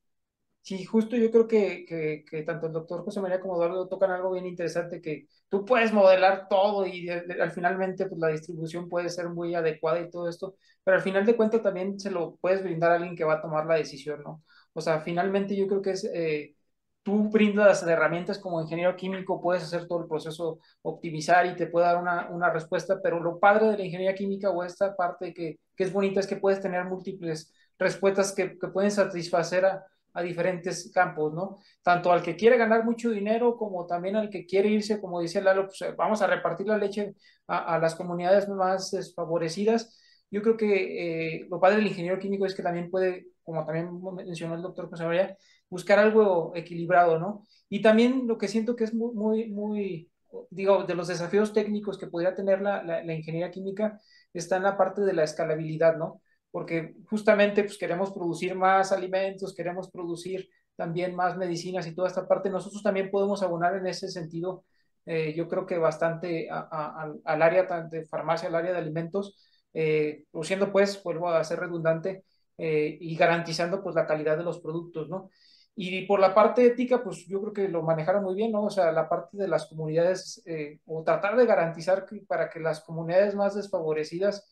[0.62, 4.12] Sí, justo yo creo que, que, que tanto el doctor José María como Eduardo tocan
[4.12, 8.28] algo bien interesante, que tú puedes modelar todo y de, de, al finalmente pues, la
[8.28, 12.12] distribución puede ser muy adecuada y todo esto, pero al final de cuentas también se
[12.12, 14.44] lo puedes brindar a alguien que va a tomar la decisión, ¿no?
[14.74, 16.04] O sea, finalmente yo creo que es...
[16.14, 16.56] Eh,
[17.04, 21.88] tú brindas herramientas como ingeniero químico, puedes hacer todo el proceso, optimizar y te puede
[21.88, 25.60] dar una, una respuesta, pero lo padre de la ingeniería química o esta parte que,
[25.76, 30.22] que es bonita es que puedes tener múltiples respuestas que, que pueden satisfacer a, a,
[30.22, 31.58] diferentes campos, ¿no?
[31.82, 35.42] Tanto al que quiere ganar mucho dinero como también al que quiere irse, como dice
[35.42, 37.16] Lalo, pues vamos a repartir la leche
[37.48, 39.98] a, a las comunidades más desfavorecidas.
[40.32, 43.90] Yo creo que eh, lo padre del ingeniero químico es que también puede, como también
[44.16, 45.38] mencionó el doctor José María,
[45.70, 47.46] buscar algo equilibrado, ¿no?
[47.70, 50.10] Y también lo que siento que es muy, muy, muy
[50.50, 54.00] digo, de los desafíos técnicos que podría tener la, la, la, ingeniería química
[54.34, 56.22] está en la parte de la escalabilidad, ¿no?
[56.52, 62.28] Porque justamente pues queremos producir más alimentos, queremos producir también más medicinas y toda esta
[62.28, 64.64] parte, nosotros también podemos abonar en ese sentido,
[65.06, 69.36] eh, yo creo que bastante al área de farmacia, al área de alimentos,
[69.74, 72.24] eh, produciendo pues, vuelvo a ser redundante,
[72.62, 75.30] eh, y garantizando pues la calidad de los productos, ¿no?
[75.76, 78.66] Y por la parte ética, pues yo creo que lo manejaron muy bien, ¿no?
[78.66, 82.82] O sea, la parte de las comunidades, eh, o tratar de garantizar para que las
[82.82, 84.46] comunidades más desfavorecidas,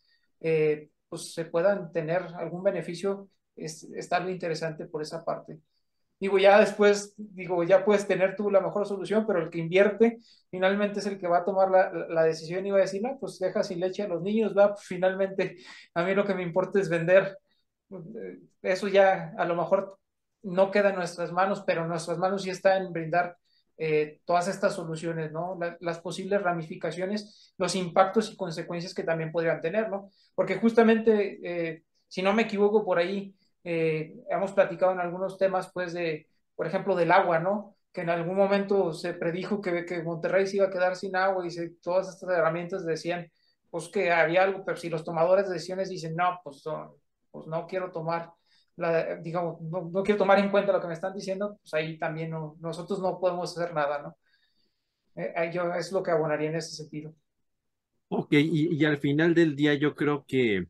[1.10, 5.60] pues se puedan tener algún beneficio, es, está muy interesante por esa parte.
[6.20, 10.18] Digo, ya después, digo, ya puedes tener tú la mejor solución, pero el que invierte
[10.50, 13.18] finalmente es el que va a tomar la, la decisión y va a decir, no,
[13.20, 15.58] pues deja sin leche a los niños, va, pues finalmente
[15.94, 17.38] a mí lo que me importa es vender.
[18.62, 20.00] Eso ya a lo mejor
[20.44, 23.38] no queda en nuestras manos, pero nuestras manos sí está en brindar
[23.80, 25.58] eh, todas estas soluciones, ¿no?
[25.82, 30.12] las posibles ramificaciones, los impactos y consecuencias que también podrían tener, ¿no?
[30.34, 35.70] Porque justamente, eh, si no me equivoco por ahí, eh, hemos platicado en algunos temas,
[35.72, 37.76] pues, de, por ejemplo, del agua, ¿no?
[37.94, 41.46] Que en algún momento se predijo que, que Monterrey se iba a quedar sin agua
[41.46, 43.32] y se, todas estas herramientas decían,
[43.70, 46.64] pues, que había algo, pero si los tomadores de decisiones dicen, no, pues,
[47.32, 48.32] pues no quiero tomar
[49.22, 53.00] digamos, no, quiero tomar en cuenta lo que me están diciendo, pues ahí también nosotros
[53.00, 54.18] no podemos hacer nada, ¿no?
[55.16, 57.14] Eh, yo es lo que abonaría en ese sentido.
[58.10, 60.68] Ok, y, y al final del día yo creo que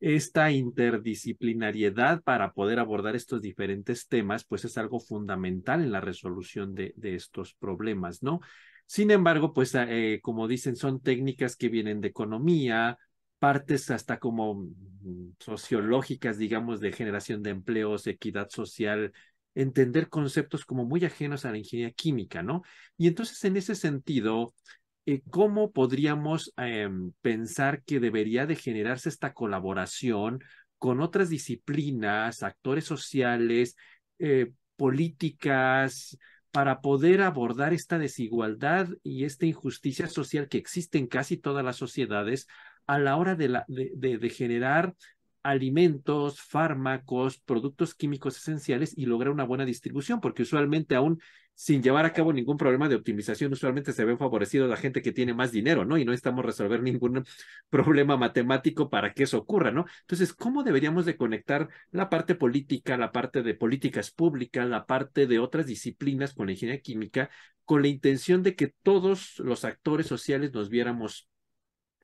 [0.00, 6.74] esta interdisciplinariedad para poder abordar estos diferentes temas, pues es algo fundamental en la resolución
[6.74, 8.40] de, de estos problemas, ¿no?
[8.86, 12.98] Sin embargo, pues eh, como dicen, son técnicas que vienen de economía,
[13.38, 19.12] partes hasta como mm, sociológicas, digamos, de generación de empleos, equidad social,
[19.54, 22.62] entender conceptos como muy ajenos a la ingeniería química, ¿no?
[22.96, 24.54] Y entonces, en ese sentido,
[25.06, 30.40] eh, ¿cómo podríamos em, pensar que debería de generarse esta colaboración
[30.78, 33.76] con otras disciplinas, actores sociales,
[34.18, 36.18] eh, políticas,
[36.50, 41.76] para poder abordar esta desigualdad y esta injusticia social que existe en casi todas las
[41.76, 42.46] sociedades
[42.86, 44.94] a la hora de, la, de, generar
[45.42, 51.20] alimentos, fármacos, productos químicos esenciales y lograr una buena distribución, porque usualmente aún
[51.56, 55.12] sin llevar a cabo ningún problema de optimización, usualmente se ve favorecido la gente que
[55.12, 55.96] tiene más dinero, ¿no?
[55.96, 57.24] Y no estamos resolver ningún
[57.70, 59.86] problema matemático para que eso ocurra, ¿no?
[60.02, 65.26] Entonces, ¿cómo deberíamos de conectar la parte política, la parte de políticas públicas, la parte
[65.26, 67.30] de otras disciplinas con la ingeniería química,
[67.64, 71.26] con la intención de que todos los actores sociales nos viéramos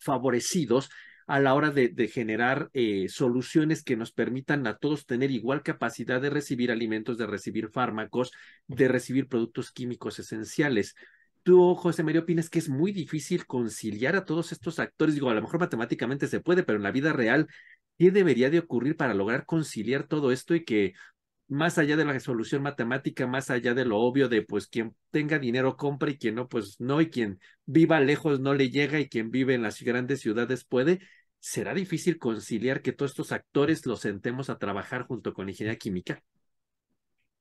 [0.02, 0.90] favorecidos
[1.26, 6.20] a la hora de, generar eh, soluciones que nos permitan a todos tener igual capacidad
[6.20, 8.32] de recibir alimentos, de recibir fármacos,
[8.66, 10.94] de recibir productos químicos esenciales.
[11.42, 15.14] Tú, José María, opinas que es muy difícil conciliar a todos estos actores.
[15.14, 17.48] Digo, a lo mejor matemáticamente se puede, pero en la vida real,
[17.98, 20.92] ¿qué debería de ocurrir para lograr conciliar todo esto y que
[21.52, 25.38] más allá de la resolución matemática, más allá de lo obvio de pues quien tenga
[25.38, 29.08] dinero compra y quien no, pues no, y quien viva lejos no le llega y
[29.08, 31.00] quien vive en las grandes ciudades puede,
[31.38, 36.22] será difícil conciliar que todos estos actores los sentemos a trabajar junto con ingeniería química.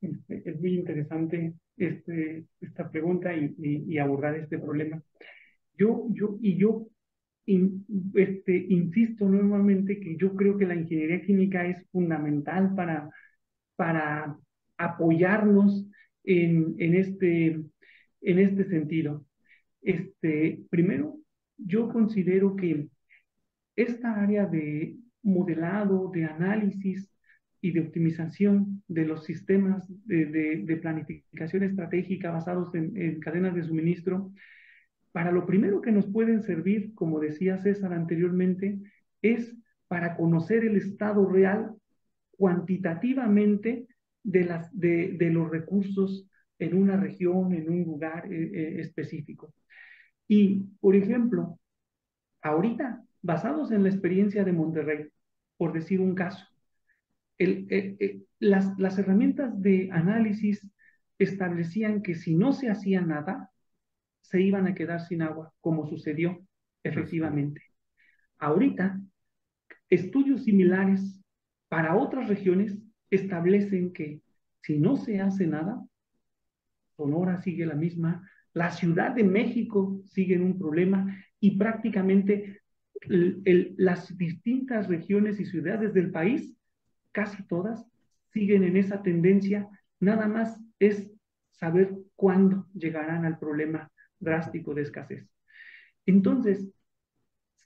[0.02, 5.02] Este, es muy interesante este, esta pregunta y, y, abordar este problema.
[5.78, 6.88] Yo, yo, y yo
[7.46, 13.10] este, insisto nuevamente que yo creo que la ingeniería química es fundamental para
[13.82, 14.38] para
[14.78, 15.88] apoyarnos
[16.24, 17.60] en, este,
[18.22, 19.26] en este sentido.
[19.82, 21.18] Este, primero,
[21.58, 22.90] yo considero que
[23.76, 27.12] esta área de modelado, de análisis
[27.60, 30.26] y de optimización de los sistemas de,
[30.64, 34.32] de, planificación estratégica basados en, en, cadenas de suministro,
[35.12, 38.80] para lo primero que nos pueden servir, como decía César anteriormente,
[39.24, 41.81] es para conocer el estado real
[42.42, 43.86] cuantitativamente
[44.24, 46.28] de, las, de, de los recursos
[46.58, 49.54] en una región, en un lugar eh, eh, específico.
[50.28, 51.60] Y, por ejemplo,
[52.42, 55.10] ahorita, basados en la experiencia de Monterrey,
[55.56, 56.44] por decir un caso,
[57.38, 60.68] el, eh, las, las herramientas de análisis
[61.20, 63.52] establecían que si no se hacía nada,
[64.22, 66.40] se iban a quedar sin agua, como sucedió
[66.82, 67.62] efectivamente.
[68.40, 69.00] Ahorita,
[69.92, 71.21] estudios similares
[71.72, 72.78] para otras regiones
[73.10, 74.20] establecen que
[74.62, 75.82] si no se hace nada,
[76.98, 82.60] Sonora sigue la misma, la Ciudad de México sigue en un problema y prácticamente
[83.08, 86.54] las distintas regiones y ciudades del país,
[87.14, 87.88] casi todas,
[88.34, 89.70] siguen en esa tendencia.
[90.02, 91.10] Nada más es
[91.52, 95.26] saber cuándo llegarán al problema drástico de escasez.
[96.06, 96.70] Entonces,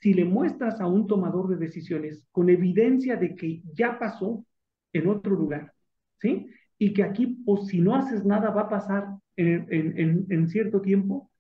[0.06, 4.46] si le muestras a un tomador de decisiones con evidencia de que ya pasó
[4.94, 5.74] en otro lugar,
[6.22, 6.46] ¿sí?
[6.78, 10.80] Y que aquí, pues si no haces nada, va a pasar en, en, en cierto
[10.82, 11.32] tiempo,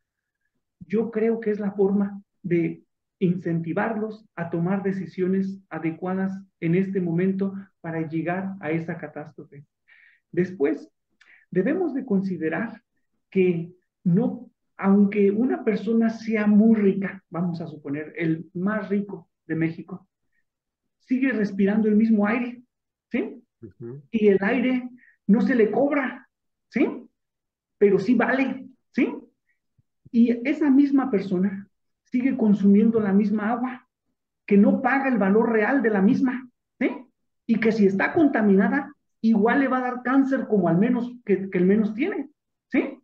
[0.79, 2.83] yo creo que es la forma de
[3.19, 9.63] incentivarlos a tomar decisiones adecuadas en este momento para llegar a esa catástrofe.
[10.31, 10.89] Después,
[11.51, 12.81] debemos de considerar
[13.29, 19.55] que no aunque una persona sea muy rica, vamos a suponer, el más rico de
[19.55, 20.07] México,
[20.99, 22.61] sigue respirando el mismo aire,
[23.09, 23.41] ¿sí?
[24.11, 24.89] Y el aire
[25.27, 26.27] no se le cobra,
[26.69, 26.87] ¿sí?
[27.77, 29.15] Pero sí vale, ¿sí?
[30.11, 31.69] Y esa misma persona
[32.03, 33.87] sigue consumiendo la misma agua,
[34.45, 36.49] que no paga el valor real de la misma,
[36.79, 36.89] ¿sí?
[37.45, 41.49] Y que si está contaminada, igual le va a dar cáncer como al menos que,
[41.49, 42.29] que el menos tiene,
[42.67, 42.99] ¿sí?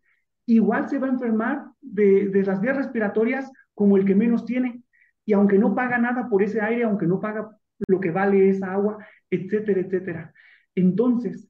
[0.45, 4.83] Igual se va a enfermar de, de las vías respiratorias como el que menos tiene.
[5.25, 8.73] Y aunque no paga nada por ese aire, aunque no paga lo que vale esa
[8.73, 10.33] agua, etcétera, etcétera.
[10.75, 11.49] Entonces,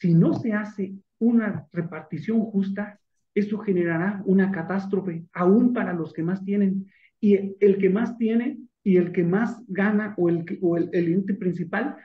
[0.00, 3.00] si no se hace una repartición justa,
[3.34, 6.86] eso generará una catástrofe aún para los que más tienen.
[7.20, 11.12] Y el que más tiene y el que más gana o el, o el, el
[11.12, 11.96] ente principal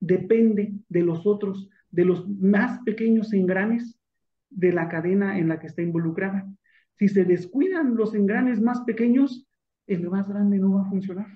[0.00, 3.97] depende de los otros, de los más pequeños engranes
[4.50, 6.46] de la cadena en la que está involucrada.
[6.96, 9.46] Si se descuidan los engranes más pequeños,
[9.86, 11.26] el más grande no va a funcionar.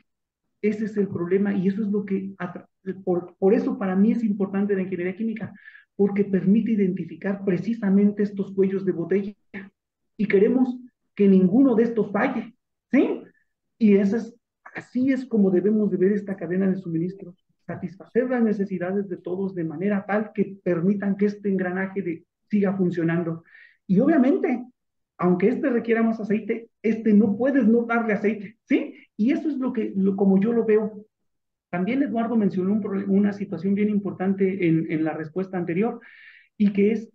[0.61, 2.35] Ese es el problema y eso es lo que,
[3.05, 5.53] por, por eso para mí es importante la ingeniería química,
[5.97, 9.35] porque permite identificar precisamente estos cuellos de botella
[10.17, 10.79] y queremos
[11.15, 12.55] que ninguno de estos falle,
[12.91, 13.23] ¿sí?
[13.79, 14.35] Y eso es,
[14.75, 19.55] así es como debemos de ver esta cadena de suministros, satisfacer las necesidades de todos
[19.55, 23.45] de manera tal que permitan que este engranaje de, siga funcionando.
[23.87, 24.63] Y obviamente,
[25.17, 28.95] aunque este requiera más aceite, este no puedes no darle aceite, ¿sí?
[29.17, 31.07] Y eso es lo que, como yo lo veo.
[31.71, 35.99] También Eduardo mencionó un, una situación bien importante en, en la respuesta anterior,
[36.59, 37.11] y que es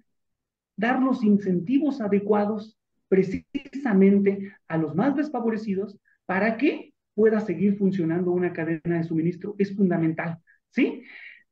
[0.75, 2.77] dar los incentivos adecuados
[3.07, 9.55] precisamente a los más desfavorecidos para que pueda seguir funcionando una cadena de suministro.
[9.59, 10.39] Es fundamental,
[10.71, 11.03] ¿sí?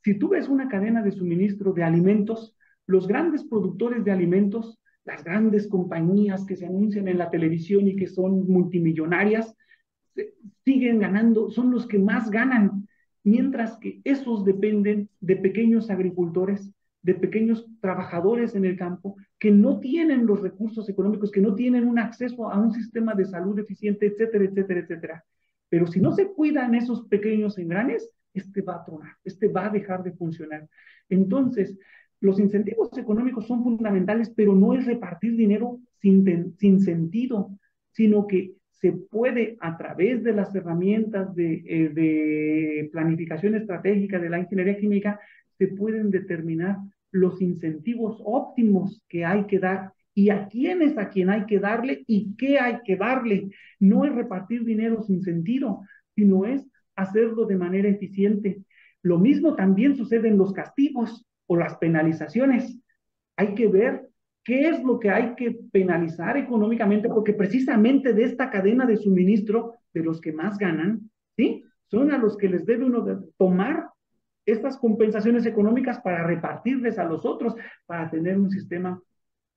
[0.04, 2.55] Si tú ves una cadena de suministro de alimentos,
[2.88, 7.96] los grandes productores de alimentos, las grandes compañías que se anuncian en la televisión y
[7.96, 9.56] que son multimillonarias,
[10.64, 12.88] siguen ganando, son los que más ganan,
[13.24, 16.72] mientras que esos dependen de pequeños agricultores,
[17.02, 21.88] de pequeños trabajadores en el campo que no tienen los recursos económicos, que no tienen
[21.88, 25.26] un acceso a un sistema de salud eficiente, etcétera, etcétera, etcétera.
[25.70, 29.70] Pero si no se cuidan esos pequeños engranes, este va a tronar, este va a
[29.70, 30.68] dejar de funcionar.
[31.10, 31.78] Entonces,
[32.26, 37.52] los incentivos económicos son fundamentales, pero no es repartir dinero sin, sin sentido,
[37.92, 44.30] sino que se puede a través de las herramientas de, eh, de planificación estratégica de
[44.30, 45.20] la ingeniería química,
[45.60, 46.78] se pueden determinar
[47.12, 51.60] los incentivos óptimos que hay que dar y a quién es a quien hay que
[51.60, 53.52] darle y qué hay que darle.
[53.80, 55.82] No es repartir dinero sin sentido,
[56.16, 56.66] sino es
[56.96, 58.64] hacerlo de manera eficiente.
[59.04, 62.80] Lo mismo también sucede en los castigos o las penalizaciones.
[63.38, 64.10] Hay que ver
[64.44, 69.74] qué es lo que hay que penalizar económicamente, porque precisamente de esta cadena de suministro,
[69.94, 71.64] de los que más ganan, ¿sí?
[71.90, 73.06] Son a los que les debe uno
[73.38, 73.90] tomar
[74.46, 79.02] estas compensaciones económicas para repartirles a los otros, para tener un sistema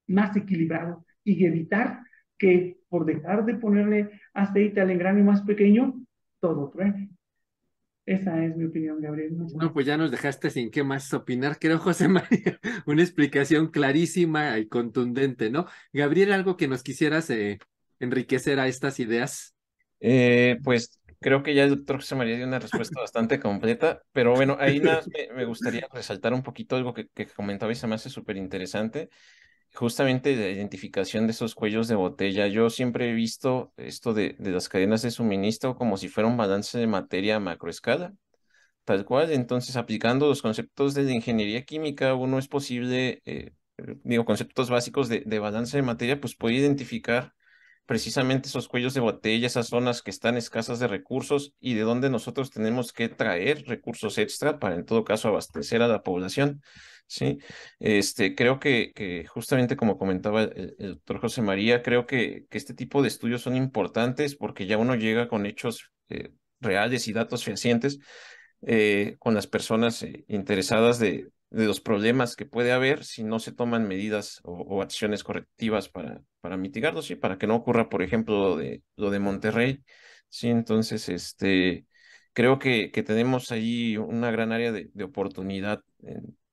[0.07, 2.01] más equilibrado y evitar
[2.39, 5.95] que por dejar de ponerle aceite al engrane más pequeño,
[6.41, 7.11] todo truene.
[8.09, 9.37] Esa es mi opinión, Gabriel.
[9.37, 12.59] No, pues ya nos dejaste sin qué más opinar, creo, José María.
[12.87, 15.67] Una explicación clarísima y contundente, ¿no?
[15.93, 17.59] Gabriel, algo que nos quisieras eh,
[18.01, 19.55] enriquecer a estas ideas.
[20.01, 24.35] Eh, pues creo que ya el doctor José María dio una respuesta bastante completa, pero
[24.35, 27.87] bueno, ahí nada, me, me, gustaría resaltar un poquito algo que, que comentaba y se
[27.89, 29.11] me hace súper interesante
[29.79, 32.49] justamente la identificación de esos cuellos de botella.
[32.49, 36.37] Yo siempre he visto esto de, de las cadenas de suministro como si fuera un
[36.37, 38.13] balance de materia a macroescala,
[38.85, 39.33] tal cual.
[39.33, 43.53] Entonces, aplicando los conceptos de ingeniería química, uno es posible, eh,
[44.05, 47.35] digo, conceptos básicos de, de balance de materia, pues puede identificar
[47.87, 52.11] precisamente esos cuellos de botella, esas zonas que están escasas de recursos y de donde
[52.11, 56.61] nosotros tenemos que traer recursos extra para, en todo caso, abastecer a la población.
[57.11, 57.39] Sí,
[57.79, 62.75] este, creo que, que justamente como comentaba el, doctor José María, creo que, que este
[62.75, 67.45] tipo de estudios son importantes porque ya uno llega con hechos eh, reales y datos
[67.45, 67.99] fehacientes
[68.61, 73.39] eh, con las personas eh, interesadas de, de, los problemas que puede haber si no
[73.39, 78.03] se toman medidas o, acciones correctivas para, para mitigarlos y para que no ocurra, por
[78.03, 79.83] ejemplo, lo de, lo de Monterrey.
[80.29, 81.87] Sí, entonces, este,
[82.35, 85.81] creo que, que tenemos ahí una gran área de, de oportunidad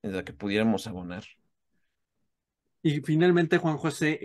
[0.06, 1.24] en la que pudiéramos abonar.
[2.82, 4.20] Y finalmente, Juan José,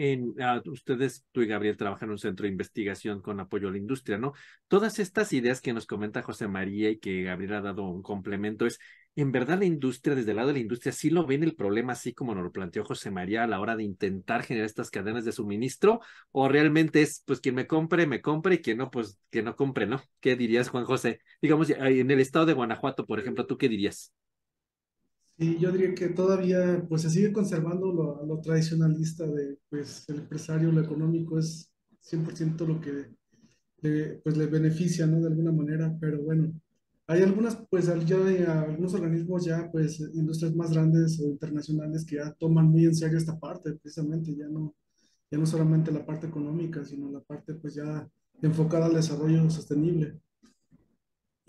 [0.66, 4.18] ustedes, tú y Gabriel, trabajan en un centro de investigación con apoyo a la industria,
[4.18, 4.35] ¿no?
[4.68, 8.66] Todas estas ideas que nos comenta José María y que Gabriel ha dado un complemento
[8.66, 8.78] es,
[9.16, 11.95] en verdad la industria, desde el lado de la industria, sí lo ven el problema
[11.95, 15.24] así como nos lo planteó José María a la hora de intentar generar estas cadenas
[15.24, 16.01] de suministro,
[16.31, 19.57] o realmente es, pues quien me compre, me compre y quien no, pues que no
[19.57, 20.03] compre, ¿no?
[20.20, 21.20] ¿Qué dirías, Juan José?
[21.41, 24.12] Digamos, en el estado de Guanajuato, por ejemplo, ¿tú qué dirías?
[25.43, 30.18] Y yo diría que todavía pues se sigue conservando lo, lo, tradicionalista de pues el
[30.18, 31.70] empresario, lo económico es
[32.03, 33.07] 100% lo que
[33.80, 35.18] le, pues le beneficia, ¿no?
[35.18, 36.53] De alguna manera, pero bueno,
[37.07, 42.16] hay algunas pues ya hay algunos organismos ya pues industrias más grandes o internacionales que
[42.16, 44.74] ya toman muy en serio esta parte precisamente, ya no,
[45.30, 48.07] ya no solamente la parte económica, sino la parte pues ya
[48.43, 50.20] enfocada al desarrollo sostenible.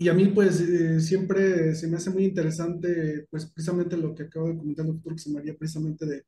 [0.02, 4.24] Y a mí pues eh, siempre se me hace muy interesante pues precisamente lo que
[4.24, 6.24] acaba de comentar doctor José María, precisamente de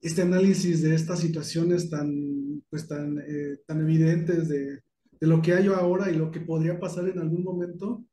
[0.00, 4.82] este análisis de estas situaciones tan, pues, tan, eh, tan evidentes de,
[5.20, 8.04] de, lo que hay ahora y lo que podría pasar en algún momento,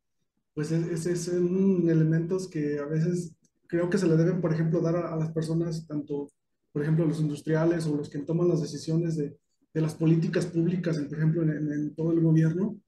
[0.53, 3.33] pues es, es, son elementos que a veces
[3.65, 6.29] creo que se le deben, por ejemplo, dar a, a las personas, tanto,
[6.71, 9.35] por ejemplo, los industriales o los que toman las decisiones de,
[9.73, 12.79] de las políticas públicas, por ejemplo, en, en, todo el gobierno,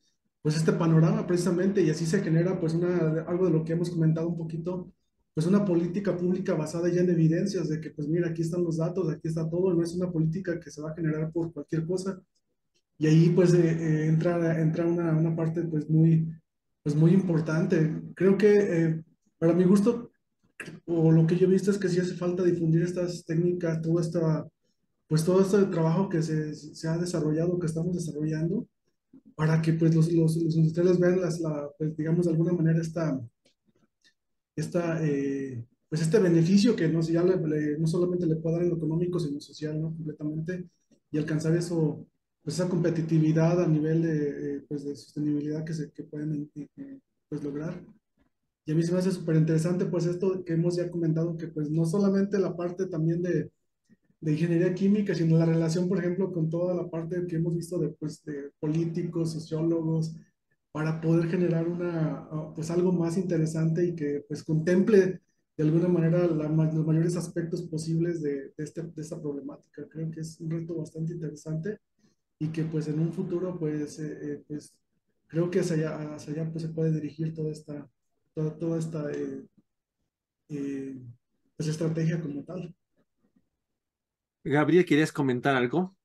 [0.42, 3.90] pues este panorama precisamente, y así se genera pues una, algo de lo que hemos
[3.90, 4.94] comentado un poquito,
[5.34, 8.78] pues una política pública basada ya en evidencias de que, pues mira, aquí están los
[8.78, 11.86] datos, aquí está todo, no es una política que se va a generar por cualquier
[11.86, 12.20] cosa.
[12.98, 16.28] Y ahí pues eh, eh, entra, entra una, una, parte pues muy,
[16.82, 18.02] pues muy importante.
[18.16, 19.04] Creo que eh,
[19.38, 20.12] para mi gusto,
[20.86, 24.00] o lo que yo he visto es que sí hace falta difundir estas técnicas, todo
[24.00, 24.48] esta,
[25.08, 28.68] pues todo este trabajo que se, se ha desarrollado, que estamos desarrollando,
[29.38, 32.82] para que pues los, los, los industriales vean las, la, pues digamos de alguna manera
[32.82, 33.22] esta,
[34.56, 38.64] esta, eh, pues este beneficio que no, ya le, le, no solamente le puede dar
[38.64, 39.90] en lo económico, sino social, ¿no?
[39.96, 40.68] Completamente,
[41.12, 42.08] y alcanzar eso,
[42.42, 47.44] pues esa competitividad a nivel de, pues de sostenibilidad que, se, que pueden eh, pues
[47.44, 47.80] lograr.
[48.66, 51.48] Y a mí se me hace súper interesante, pues esto que hemos ya comentado, que
[51.48, 53.52] pues no solamente la parte también de,
[54.20, 57.78] de ingeniería química, sino la relación, por ejemplo, con toda la parte que hemos visto
[57.80, 60.16] de, pues, de políticos, sociólogos,
[60.72, 65.22] para poder generar una, pues algo más interesante y que pues contemple
[65.58, 69.88] de alguna manera la, los mayores aspectos posibles de, de, este, de, esta problemática.
[69.90, 71.80] Creo que es un reto bastante interesante
[72.38, 74.78] y que pues en un futuro pues, eh, eh, pues
[75.28, 77.90] creo que hacia allá, hacia allá pues se puede dirigir toda esta,
[78.34, 79.46] toda, toda esta eh,
[80.50, 80.96] eh,
[81.56, 82.74] pues, estrategia como tal.
[84.50, 85.96] Gabriel, ¿querías comentar algo?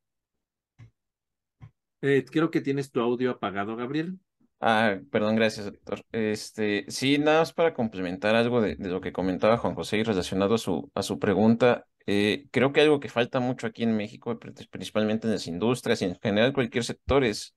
[2.01, 4.19] Eh, creo que tienes tu audio apagado, Gabriel.
[4.61, 6.05] Ah, perdón, gracias, doctor.
[6.11, 10.57] Este, sí, nada más para complementar algo de, lo que comentaba Juan José y relacionado
[10.57, 11.87] a su, a su pregunta.
[12.07, 14.37] Eh, creo que algo que falta mucho aquí en México,
[14.71, 17.55] principalmente en las industrias y en general cualquier sector, es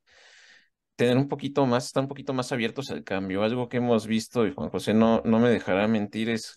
[0.95, 3.41] tener un poquito más, estar un poquito más abiertos al cambio.
[3.41, 6.55] Algo que hemos visto, y Juan José no, no me dejará mentir, es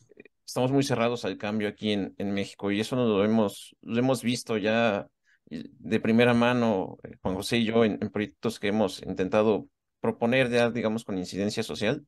[0.49, 4.23] estamos muy cerrados al cambio aquí en, en México y eso lo hemos, lo hemos
[4.23, 5.07] visto ya
[5.51, 9.69] de primera mano, eh, Juan José y yo, en, en proyectos que hemos intentado
[10.01, 12.07] proponer ya, digamos, con incidencia social.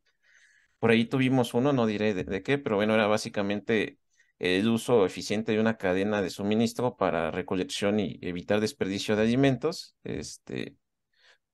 [0.78, 3.98] Por ahí tuvimos uno, no diré de, de, qué, pero bueno, era básicamente
[4.38, 9.96] el uso eficiente de una cadena de suministro para recolección y evitar desperdicio de alimentos.
[10.02, 10.76] Este,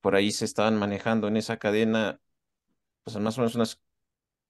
[0.00, 2.20] por ahí se estaban manejando en esa cadena,
[3.02, 3.80] pues más o menos unas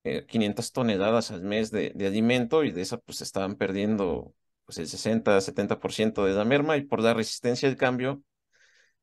[0.07, 4.35] eh, 500 toneladas al mes de, alimento y de esa pues estaban perdiendo
[4.65, 8.23] pues el 60-70% de la merma y por la resistencia al cambio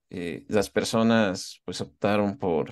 [0.09, 2.71] eh, las personas pues optaron por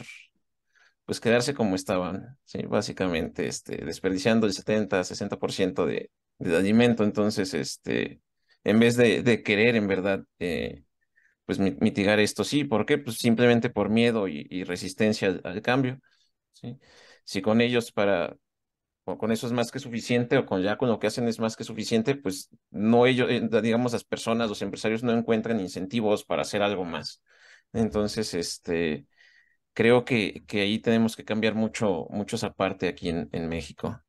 [1.04, 2.62] pues quedarse como estaban, ¿sí?
[2.64, 6.10] básicamente este, desperdiciando el 70-60% de,
[6.40, 7.04] alimento.
[7.04, 8.22] Entonces, este,
[8.64, 10.86] en vez de, de querer en verdad eh,
[11.46, 12.98] pues mitigar esto, sí, ¿por qué?
[12.98, 16.00] Pues simplemente por miedo y, y resistencia al, al, cambio.
[16.54, 16.78] ¿sí?
[17.32, 18.36] Si con ellos para
[19.06, 21.40] o con eso es más que suficiente o con ya con lo que hacen es
[21.40, 26.26] más que suficiente, pues no ellos, eh, digamos, las personas, los empresarios no encuentran incentivos
[26.26, 27.24] para hacer algo más.
[27.72, 29.06] Entonces, este,
[29.72, 34.04] creo que, que ahí tenemos que cambiar mucho, mucho esa parte aquí en, en México.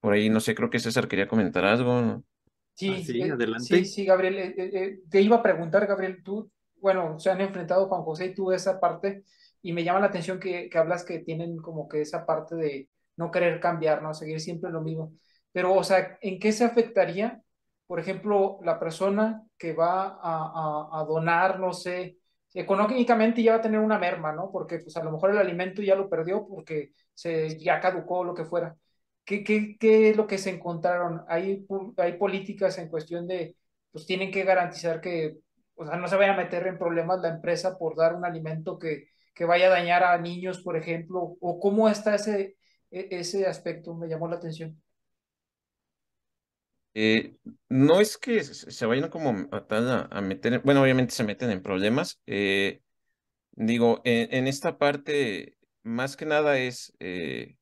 [0.00, 2.24] Por ahí, no sé, creo que César quería comentar algo.
[2.72, 3.76] Sí, ah, sí, eh, adelante.
[3.76, 7.88] Sí, sí, Gabriel, eh, eh, te iba a preguntar, Gabriel, tú, bueno, se han enfrentado
[7.88, 9.24] Juan José y tú esa parte,
[9.62, 12.88] y me llama la atención que, que hablas que tienen como que esa parte de
[13.16, 14.14] no querer cambiar, ¿no?
[14.14, 15.12] Seguir siempre lo mismo.
[15.52, 17.42] Pero, o sea, ¿en qué se afectaría,
[17.86, 22.18] por ejemplo, la persona que va a, a, a donar, no sé,
[22.54, 24.50] económicamente ya va a tener una merma, ¿no?
[24.52, 28.34] Porque pues a lo mejor el alimento ya lo perdió porque se ya caducó lo
[28.34, 28.76] que fuera.
[29.24, 31.22] ¿Qué, qué, ¿Qué es lo que se encontraron?
[31.28, 31.66] Hay,
[31.98, 33.56] hay políticas en cuestión de,
[33.92, 35.36] pues tienen que garantizar que,
[35.74, 38.78] o sea, no se vaya a meter en problemas la empresa por dar un alimento
[38.78, 42.56] que, que vaya a dañar a niños, por ejemplo, o cómo está ese,
[42.90, 44.80] ese aspecto, me llamó la atención.
[46.94, 47.36] Eh,
[47.68, 52.20] no es que se vayan como a, a, meter, bueno, obviamente se meten en problemas.
[52.26, 52.80] Eh,
[53.52, 57.56] digo, en, en, esta parte, más que nada es, eh,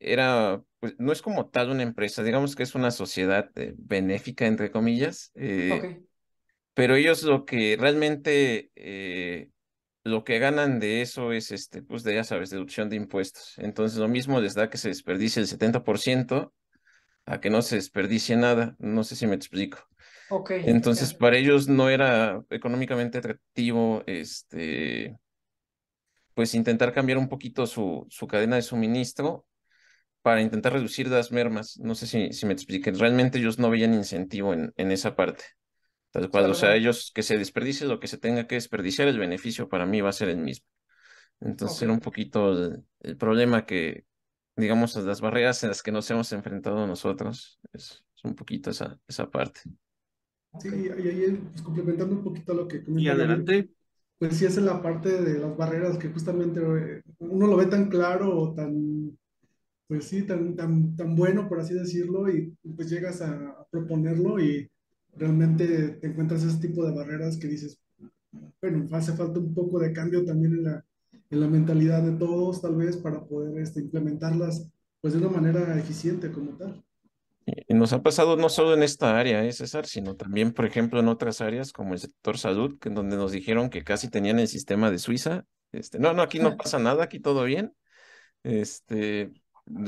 [0.00, 4.72] era, pues no es como tal una empresa, digamos que es una sociedad benéfica, entre
[4.72, 6.04] comillas, okay.
[6.74, 8.72] pero ellos lo que realmente,
[10.04, 13.54] lo que ganan de eso es, este, pues de, ya sabes, deducción de impuestos.
[13.58, 16.52] Entonces lo mismo les da que se desperdicie el 70%
[17.26, 19.78] a que no se desperdicie nada, no sé si me explico.
[20.62, 25.16] Entonces, para ellos no era económicamente atractivo, este,
[26.34, 29.46] pues intentar cambiar un poquito su, su cadena de suministro
[30.22, 31.78] para intentar reducir las mermas.
[31.78, 32.98] No sé si, si me expliquen.
[32.98, 35.44] Realmente ellos no veían incentivo en, en esa parte.
[36.10, 39.18] Tal cual, o sea, ellos que se desperdicie lo que se tenga que desperdiciar, el
[39.18, 40.66] beneficio para mí va a ser el mismo.
[41.40, 41.82] Entonces Ok.
[41.82, 44.06] era un poquito el, el problema que,
[44.56, 47.60] digamos, las barreras en las que nos hemos enfrentado nosotros.
[47.72, 49.60] Es, es un poquito esa, esa parte.
[50.58, 53.70] Sí, y ahí, pues, complementando un poquito lo que Y adelante.
[54.18, 57.66] pues sí es en la parte de las barreras que justamente eh, uno lo ve
[57.66, 59.16] tan claro o tan,
[59.88, 64.40] pues sí, tan, tan, tan bueno, por así decirlo, y pues llegas a, a proponerlo
[64.40, 64.68] y
[65.16, 65.66] realmente
[66.00, 67.78] te encuentras ese tipo de barreras que dices,
[68.60, 70.84] bueno, hace falta un poco de cambio también en la,
[71.30, 74.68] en la mentalidad de todos, tal vez, para poder este, implementarlas
[75.00, 76.84] pues de una manera eficiente como tal.
[77.46, 81.00] Y nos ha pasado no solo en esta área, ¿eh, César, sino también, por ejemplo,
[81.00, 84.48] en otras áreas como el sector salud, que donde nos dijeron que casi tenían el
[84.48, 85.44] sistema de Suiza.
[85.72, 87.72] Este, no, no, aquí no pasa nada, aquí todo bien.
[88.42, 89.32] Este,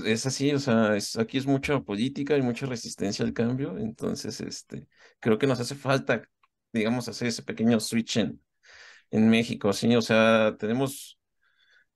[0.04, 4.40] es así, o sea, es, aquí es mucha política y mucha resistencia al cambio, entonces,
[4.40, 4.86] este,
[5.20, 6.22] creo que nos hace falta,
[6.72, 8.40] digamos, hacer ese pequeño switch en,
[9.10, 9.94] en México, ¿sí?
[9.96, 11.18] O sea, tenemos,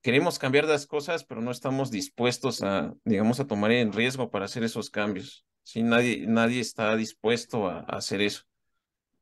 [0.03, 4.47] queremos cambiar las cosas, pero no estamos dispuestos a, digamos, a tomar en riesgo para
[4.47, 5.83] hacer esos cambios, ¿sí?
[5.83, 8.43] Nadie, nadie está dispuesto a, hacer eso.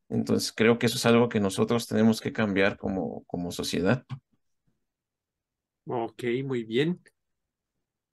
[0.08, 4.04] Entonces, creo que eso es algo que nosotros tenemos que cambiar como, como sociedad.
[5.86, 7.00] Ok, muy bien.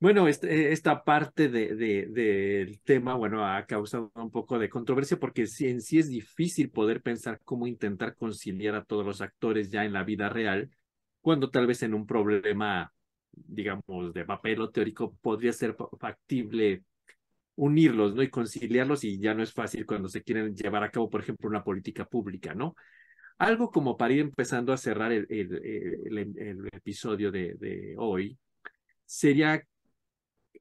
[0.02, 5.20] Bueno, este- esta parte de, de- del tema, bueno, ha causado un poco de controversia
[5.20, 9.86] porque en sí es difícil poder pensar cómo intentar conciliar a todos los actores ya
[9.86, 10.72] en la vida real,
[11.22, 12.92] cuando tal vez en un problema,
[13.32, 16.84] digamos, de papel o teórico podría ser fa- factible
[17.56, 18.24] unirlos, ¿no?
[18.24, 21.50] Y conciliarlos y ya no es fácil cuando se quieren llevar a cabo, por ejemplo,
[21.50, 22.76] una política pública, ¿no?
[23.40, 28.38] Algo como para ir empezando a cerrar el- el episodio de, de hoy,
[29.06, 29.64] sería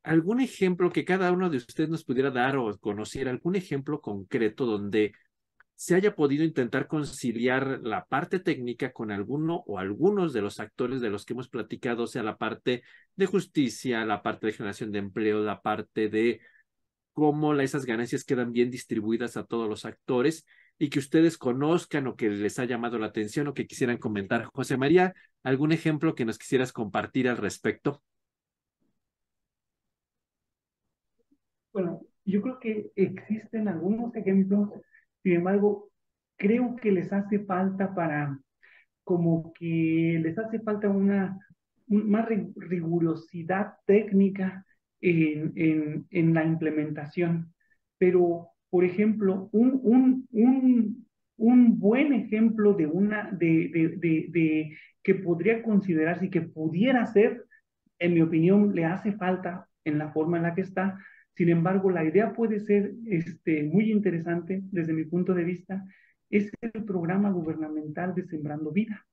[0.02, 4.66] algún ejemplo que cada uno de ustedes nos pudiera dar o conociera, algún ejemplo concreto
[4.66, 5.12] donde
[5.74, 11.00] se haya podido intentar conciliar la parte técnica con alguno o algunos de los actores
[11.00, 12.82] de los que hemos platicado, sea, la parte
[13.16, 16.40] de justicia, la parte de generación de empleo, la parte de
[17.14, 20.44] cómo esas ganancias quedan bien distribuidas a todos los actores
[20.78, 24.44] y que ustedes conozcan o que les ha llamado la atención o que quisieran comentar.
[24.52, 28.02] José María, ¿algún ejemplo que nos quisieras compartir al respecto?
[31.72, 34.70] Bueno, yo creo que existen algunos ejemplos,
[35.22, 35.88] sin embargo,
[36.36, 38.38] creo que les hace falta para,
[39.04, 41.38] como que les hace falta una
[41.88, 44.64] un- más ri- rigurosidad técnica
[45.00, 47.54] en, en, la implementación.
[47.98, 51.06] Pero, por ejemplo, un, un, un,
[51.38, 57.06] un buen ejemplo de una, de, de, de, de que podría considerarse y que pudiera
[57.06, 57.44] ser,
[57.98, 60.98] en mi opinión, le hace falta en la forma en la que está,
[61.40, 65.82] sin embargo, la idea puede ser este, muy interesante desde mi punto de vista,
[66.28, 69.06] es el programa gubernamental de Sembrando Vida.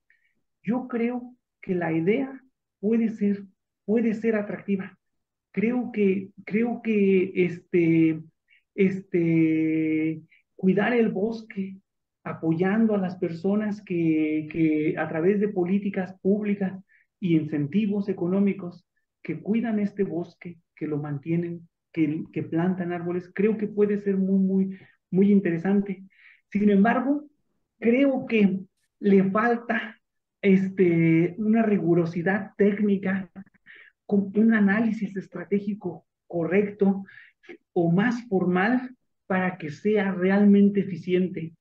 [0.62, 2.44] Yo creo que la idea
[2.82, 3.46] puede ser,
[3.86, 5.00] puede ser atractiva.
[5.52, 8.22] Creo que, creo que este,
[8.76, 10.22] este,
[10.58, 11.78] cuidar el bosque,
[12.26, 16.78] apoyando a las personas que, que a través de políticas públicas
[17.22, 18.86] y incentivos económicos
[19.24, 21.70] que cuidan este bosque, que lo mantienen,
[22.32, 24.80] que, plantan árboles, creo que puede ser muy, muy,
[25.10, 26.04] muy interesante.
[26.52, 27.28] Sin embargo,
[27.80, 28.60] creo que
[29.00, 30.00] le falta
[30.41, 33.30] este, una rigurosidad técnica,
[34.06, 37.04] con un análisis estratégico correcto
[37.74, 38.95] o más formal
[39.26, 41.54] para que sea realmente eficiente.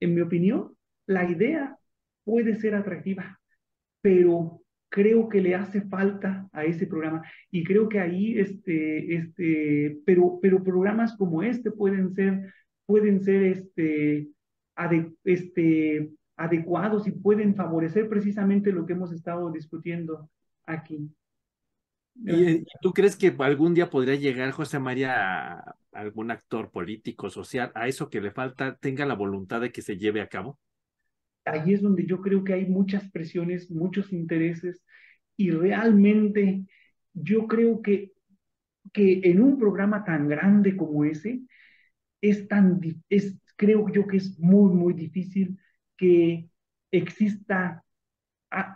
[0.00, 0.76] En mi opinión,
[1.06, 1.78] la idea
[2.24, 3.40] puede ser atractiva,
[4.02, 9.98] pero creo que le hace falta a ese programa y creo que ahí este este
[10.04, 12.52] pero pero programas como este pueden ser
[12.86, 14.28] pueden ser este
[14.76, 20.30] ade, este adecuados y pueden favorecer precisamente lo que hemos estado discutiendo
[20.66, 21.10] aquí.
[22.14, 27.30] ¿Y, y tú crees que algún día podría llegar José María a algún actor político,
[27.30, 30.58] social, a eso que le falta, tenga la voluntad de que se lleve a cabo?
[31.46, 34.84] Ahí es donde yo creo que hay muchas presiones, muchos intereses
[35.36, 36.66] y realmente
[37.14, 38.12] yo creo que,
[38.92, 41.42] que en un programa tan grande como ese,
[42.20, 45.58] es tan, es, creo yo que es muy, muy difícil
[45.96, 46.50] que
[46.90, 47.84] exista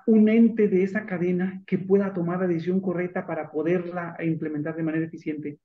[0.06, 4.82] un ente de esa cadena que pueda tomar la decisión correcta para poderla implementar de
[4.82, 5.60] manera eficiente.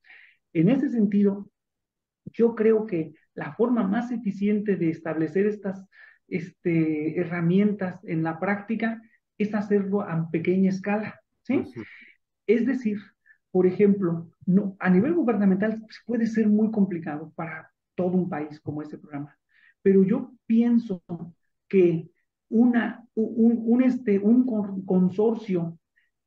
[0.52, 1.50] En ese sentido,
[2.32, 5.84] yo creo que la forma más eficiente de establecer estas
[6.28, 9.02] este, herramientas en la práctica
[9.38, 11.64] es hacerlo a pequeña escala, ¿sí?
[12.46, 12.98] Es decir,
[13.50, 18.82] por ejemplo, no, a nivel gubernamental puede ser muy complicado para todo un país como
[18.82, 19.36] este programa,
[19.82, 21.02] pero yo pienso
[21.68, 22.08] que
[22.48, 24.44] una, un, un, este, un
[24.84, 25.78] consorcio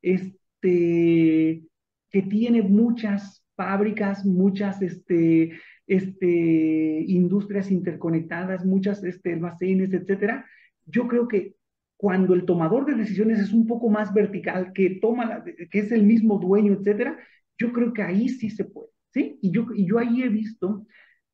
[0.02, 1.64] este,
[2.10, 5.52] que tiene muchas fábricas, muchas este,
[5.90, 10.46] este, industrias interconectadas, muchas este, almacenes, etcétera,
[10.86, 11.56] yo creo que
[11.96, 15.90] cuando el tomador de decisiones es un poco más vertical, que toma, la, que es
[15.90, 17.18] el mismo dueño, etcétera,
[17.58, 19.40] yo creo que ahí sí se puede, ¿sí?
[19.42, 20.86] Y yo, y yo ahí he visto,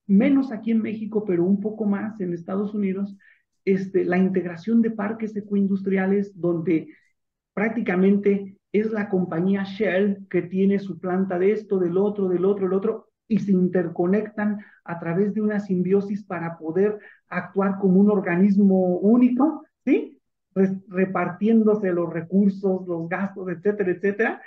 [0.07, 3.15] menos aquí en México, pero un poco más en Estados Unidos,
[3.67, 6.89] este, la integración de parques ecoindustriales donde
[7.53, 12.65] prácticamente es la compañía Shell que tiene su planta de esto, del otro, del otro,
[12.65, 16.99] del otro, y se interconectan a través de una simbiosis para poder
[17.29, 20.21] actuar como un organismo único, ¿sí?
[20.89, 24.43] repartiéndose los recursos, los gastos, etcétera, etcétera.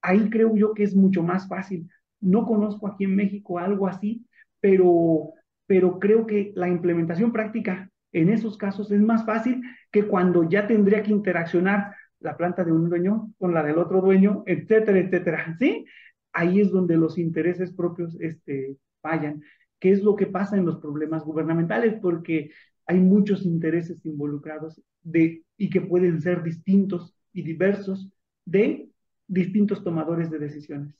[0.00, 1.88] Ahí creo yo que es mucho más fácil.
[2.20, 4.26] No conozco aquí en México algo así,
[4.60, 5.32] pero,
[5.66, 10.66] pero creo que la implementación práctica en esos casos es más fácil que cuando ya
[10.66, 15.56] tendría que interaccionar la planta de un dueño con la del otro dueño, etcétera, etcétera.
[15.58, 15.84] ¿Sí?
[16.32, 19.42] Ahí es donde los intereses propios este, fallan.
[19.78, 21.98] ¿Qué es lo que pasa en los problemas gubernamentales?
[22.00, 22.50] Porque
[22.86, 28.08] hay muchos intereses involucrados de, y que pueden ser distintos y diversos
[28.44, 28.90] de
[29.26, 30.94] distintos tomadores de decisiones.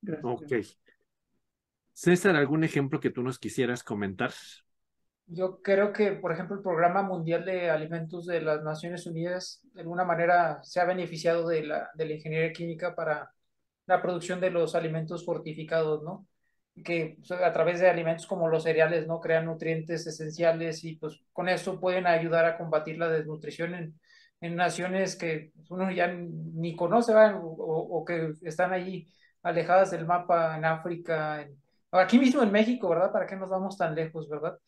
[0.00, 0.24] Gracias.
[0.24, 0.52] Ok.
[1.92, 4.32] César, ¿algún ejemplo que tú nos quisieras comentar?
[5.26, 9.82] Yo creo que, por ejemplo, el Programa Mundial de Alimentos de las Naciones Unidas de
[9.82, 13.32] alguna manera se ha beneficiado de la, de la ingeniería química para
[13.86, 16.26] la producción de los alimentos fortificados, ¿no?
[16.84, 19.20] que a través de alimentos como los cereales, ¿no?
[19.20, 24.00] Crean nutrientes esenciales y pues con eso pueden ayudar a combatir la desnutrición en,
[24.40, 29.06] en naciones que uno ya ni conoce, o, o, que están allí
[29.42, 31.46] alejadas del mapa en África,
[31.90, 33.12] aquí mismo en México, ¿verdad?
[33.12, 34.58] ¿Para qué nos vamos tan lejos, verdad?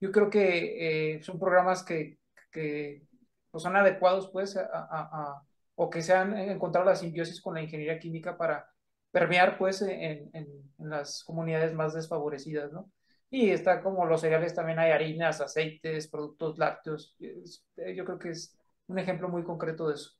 [0.00, 2.18] yo creo que eh, son programas que,
[2.50, 3.02] que
[3.50, 5.42] pues, son adecuados, pues, a,
[5.74, 8.68] o que se han encontrado la simbiosis con la ingeniería química para
[9.10, 12.90] permear, pues, en, en, las comunidades más desfavorecidas, ¿no?
[13.30, 17.16] Y está como los cereales, también hay harinas, aceites, productos lácteos.
[17.20, 18.56] Eh, yo creo que es
[18.86, 20.10] un ejemplo muy concreto de eso.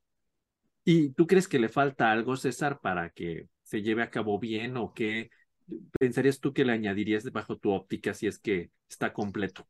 [0.85, 4.77] ¿Y tú crees que le falta algo, César, para que se lleve a cabo bien
[4.77, 5.31] o qué
[5.99, 9.67] pensarías tú que le añadirías bajo tu óptica si es que está completo?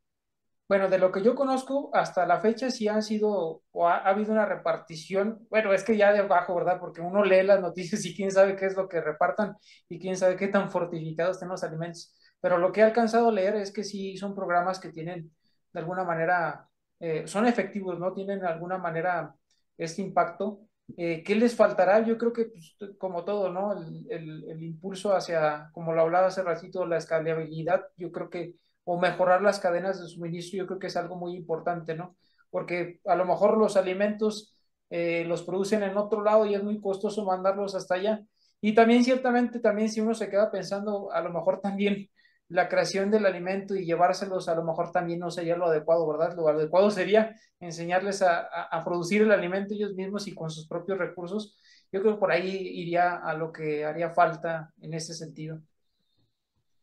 [0.66, 4.32] Bueno, de lo que yo conozco, hasta la fecha sí han sido, o ha, habido
[4.32, 6.80] una repartición, bueno, es que ya de abajo, ¿verdad?
[6.80, 9.56] Porque uno lee las noticias y quién sabe qué es lo que repartan
[9.90, 12.14] y quién sabe qué tan fortificados están los alimentos.
[12.40, 15.30] Pero lo que he alcanzado a leer es que sí son programas que tienen,
[15.72, 16.66] de alguna manera,
[16.98, 18.14] eh, son efectivos, ¿no?
[18.14, 19.34] Tienen de alguna manera
[19.76, 20.60] este impacto.
[20.96, 22.00] Eh, ¿Qué les faltará?
[22.04, 23.72] Yo creo que, pues, como todo, ¿no?
[23.74, 28.54] El, el, el impulso hacia, como lo hablaba hace ratito, la escalabilidad, yo creo que
[28.85, 32.16] o mejorar las cadenas de suministro, yo creo que es algo muy importante, ¿no?
[32.51, 34.55] Porque a lo mejor los alimentos
[34.91, 38.20] eh, los producen en otro lado y es muy costoso mandarlos hasta allá.
[38.61, 42.09] Y también ciertamente, también si uno se queda pensando, a lo mejor también
[42.49, 46.37] la creación del alimento y llevárselos a lo mejor también no sería lo adecuado, ¿verdad?
[46.37, 50.99] Lo adecuado sería enseñarles a, a, producir el alimento ellos mismos y con sus propios
[50.99, 51.59] recursos.
[51.91, 55.61] Yo creo que por ahí iría a lo que haría falta en ese sentido.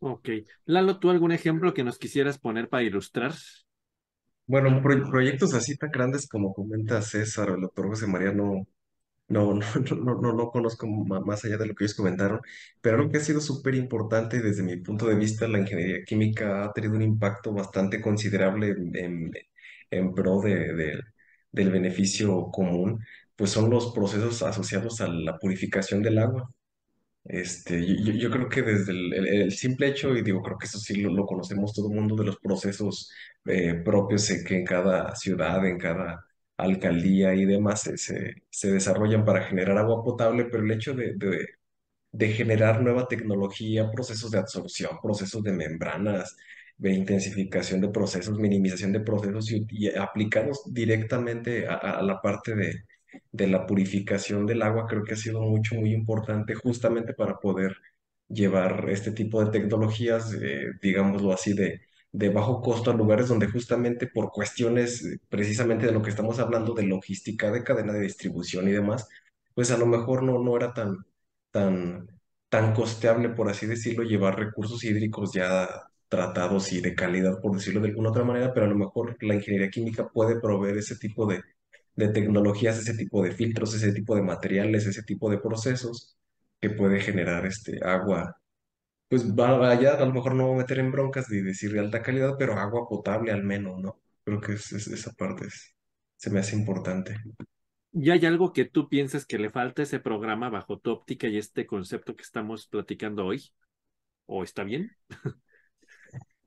[0.03, 0.29] Ok.
[0.65, 3.33] Lalo, ¿tú algún ejemplo que nos quisieras poner para ilustrar?
[4.47, 8.67] Bueno, proyectos así tan grandes como comenta César o el doctor José María, no,
[9.29, 12.41] no, no, no, no, conozco más allá de lo que ellos comentaron,
[12.81, 16.65] pero algo que ha sido súper importante desde mi punto de vista, la ingeniería química
[16.65, 19.31] ha tenido un impacto bastante considerable en,
[19.91, 21.01] en pro de,
[21.51, 22.99] del beneficio común,
[23.35, 26.51] pues son los procesos asociados a la purificación del agua.
[27.23, 27.85] Este,
[28.19, 31.73] yo, creo que desde el, simple hecho, y digo, creo que eso sí lo, conocemos
[31.73, 33.11] todo el mundo, de los procesos
[33.45, 36.25] eh, propios que en cada ciudad, en cada
[36.57, 41.15] alcaldía y demás se, se, se desarrollan para generar agua potable, pero el hecho de,
[42.11, 46.35] de, generar nueva tecnología, procesos de absorción, procesos de membranas,
[46.77, 52.83] de intensificación de procesos, minimización de procesos y, y aplicados directamente a la parte de
[53.31, 57.75] de la purificación del agua creo que ha sido mucho, muy importante justamente para poder
[58.27, 61.81] llevar este tipo de tecnologías, eh, digámoslo así, de,
[62.11, 66.39] de bajo costo a lugares donde justamente por cuestiones eh, precisamente de lo que estamos
[66.39, 69.07] hablando de logística, de cadena de distribución y demás,
[69.53, 70.97] pues a lo mejor no, no era tan,
[71.51, 72.07] tan,
[72.49, 75.67] tan costeable, por así decirlo, llevar recursos hídricos ya
[76.07, 79.35] tratados y de calidad, por decirlo de alguna otra manera, pero a lo mejor la
[79.35, 81.41] ingeniería química puede proveer ese tipo de,
[81.95, 86.17] de tecnologías, ese tipo de filtros, ese tipo de materiales, ese tipo de procesos
[86.59, 88.35] que puede generar este agua.
[89.09, 92.01] Pues vaya, a lo mejor no voy a meter en broncas de decir de alta
[92.01, 94.01] calidad, pero agua potable al menos, ¿no?
[94.23, 95.75] Creo que es, es- esa parte es-
[96.17, 97.15] se me hace importante.
[97.93, 101.27] ¿Y hay algo que tú piensas que le falta a ese programa bajo tu óptica
[101.27, 103.51] y este concepto que estamos platicando hoy?
[104.27, 104.95] ¿O está bien?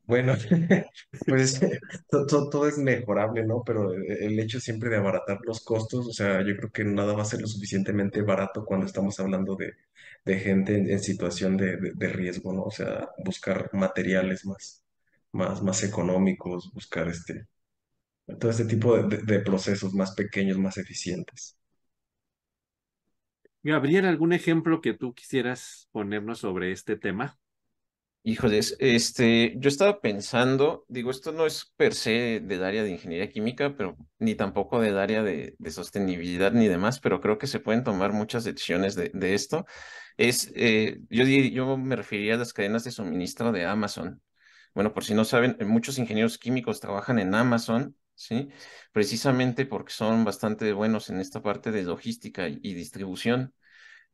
[0.07, 0.35] Bueno,
[1.27, 1.61] pues
[2.11, 3.63] to- to- todo, es mejorable, ¿no?
[3.65, 7.15] Pero e- el hecho siempre de abaratar los costos, o sea, yo creo que nada
[7.15, 9.73] va a ser lo suficientemente barato cuando estamos hablando de,
[10.25, 12.65] de gente en, en situación de, de- de riesgo, ¿no?
[12.65, 14.85] O sea, buscar materiales más,
[15.33, 17.47] más, más económicos, buscar este,
[18.41, 21.57] todo este tipo de, de- de procesos más pequeños, más eficientes.
[23.65, 27.37] Gabriel, ¿algún ejemplo que tú quisieras ponernos sobre este tema?
[28.27, 33.29] Híjoles, este, yo estaba pensando, digo, esto no es per se del área de ingeniería
[33.29, 37.85] química, pero ni tampoco del área de, sostenibilidad ni demás, pero creo que se pueden
[37.85, 39.67] tomar muchas lecciones de, esto.
[40.17, 44.23] Es, eh, yo, yo me referiría a las cadenas de suministro de Amazon.
[44.75, 48.49] Bueno, por si no saben, muchos ingenieros químicos trabajan en Amazon, ¿sí?
[48.93, 53.53] Precisamente porque son bastante buenos en esta parte de logística y distribución.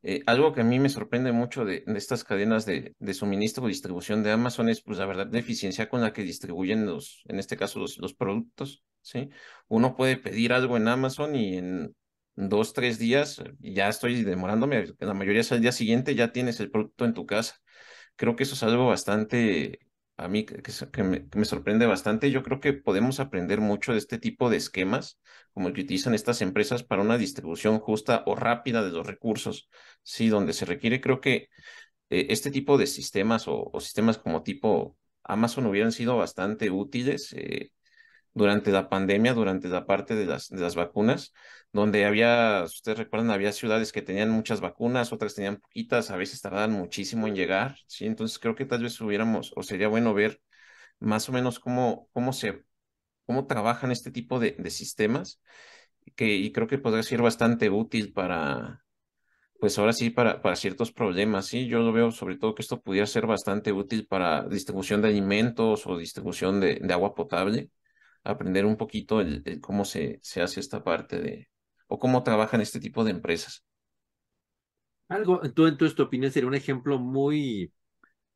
[0.03, 4.23] Eh, algo que a mí me sorprende mucho de, estas cadenas de, suministro o distribución
[4.23, 7.55] de Amazon es, pues, la verdad, la eficiencia con la que distribuyen los, en este
[7.55, 9.29] caso, los, los productos, ¿sí?
[9.67, 11.95] Uno puede pedir algo en Amazon y en
[12.35, 16.59] dos, tres días, eh, ya estoy demorándome, la mayoría es al día siguiente, ya tienes
[16.59, 17.55] el producto en tu casa.
[18.15, 19.79] Creo que eso es algo bastante,
[20.21, 22.31] a mí, que, me, sorprende bastante.
[22.31, 25.19] Yo creo que podemos aprender mucho de este tipo de esquemas,
[25.53, 29.69] como el que utilizan estas empresas para una distribución justa o rápida de los recursos.
[30.03, 31.49] Sí, donde se requiere, creo que
[32.09, 37.33] eh, este tipo de sistemas o, o sistemas como tipo Amazon hubieran sido bastante útiles
[37.33, 37.71] eh,
[38.33, 41.33] durante la pandemia, durante la parte de las, de las vacunas,
[41.73, 46.41] donde había, ustedes recuerdan, había ciudades que tenían muchas vacunas, otras tenían poquitas, a veces
[46.41, 48.05] tardaban muchísimo en llegar, ¿sí?
[48.05, 50.41] Entonces creo que tal vez hubiéramos, o sería bueno ver
[50.99, 52.63] más o menos cómo, cómo se,
[53.25, 55.41] cómo trabajan este tipo de, de sistemas,
[56.15, 58.83] que, y creo que podría ser bastante útil para
[59.59, 62.81] pues ahora sí, para, para ciertos problemas, sí, yo lo veo sobre todo que esto
[62.81, 67.69] pudiera ser bastante útil para distribución de alimentos o distribución de, de agua potable,
[68.23, 71.49] aprender un poquito el, el cómo se, se hace esta parte de,
[71.87, 73.63] o cómo trabajan este tipo de empresas.
[75.09, 77.71] Algo, tú entonces tu opinión sería un ejemplo muy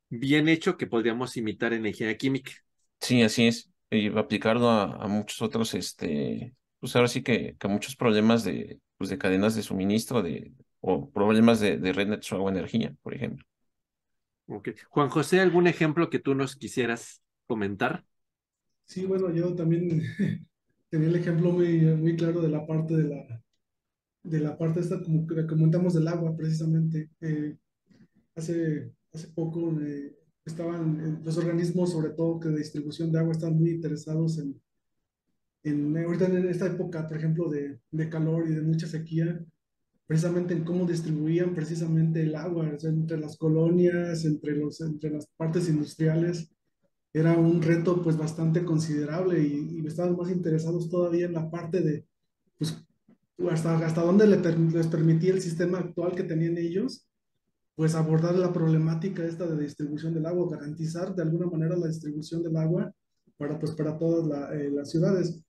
[0.09, 2.53] bien hecho que podríamos imitar en ingeniería química.
[2.99, 7.67] Sí, así es, y aplicarlo a, a muchos otros, este, pues ahora sí que, que
[7.67, 12.19] a muchos problemas de, pues de cadenas de suministro de, o problemas de, de red
[12.31, 13.45] o energía, por ejemplo.
[14.47, 14.69] Ok.
[14.89, 18.05] Juan José, ¿algún ejemplo que tú nos quisieras comentar?
[18.85, 19.89] Sí, bueno, yo también
[20.89, 23.43] tenía el ejemplo muy, muy claro de la parte de la,
[24.23, 27.11] de la parte esta, como que comentamos del agua, precisamente.
[27.21, 27.57] Eh,
[28.35, 30.15] hace, hace poco eh,
[30.45, 34.61] estaban eh, los organismos, sobre todo que de distribución de agua, están muy interesados en,
[35.63, 39.43] en ahorita en esta época, por ejemplo, de, de calor y de mucha sequía,
[40.07, 45.09] precisamente en cómo distribuían precisamente el agua, o sea, entre las colonias, entre, los, entre
[45.11, 46.54] las partes industriales
[47.19, 51.81] era un reto pues bastante considerable y, y estaban más interesados todavía en la parte
[51.81, 52.05] de,
[52.57, 52.77] pues,
[53.51, 57.07] hasta, hasta dónde les permitía el sistema actual que tenían ellos,
[57.75, 62.43] pues abordar la problemática esta de distribución del agua, garantizar de alguna manera la distribución
[62.43, 62.93] del agua
[63.37, 65.41] para, pues, para todas la- eh, las ciudades.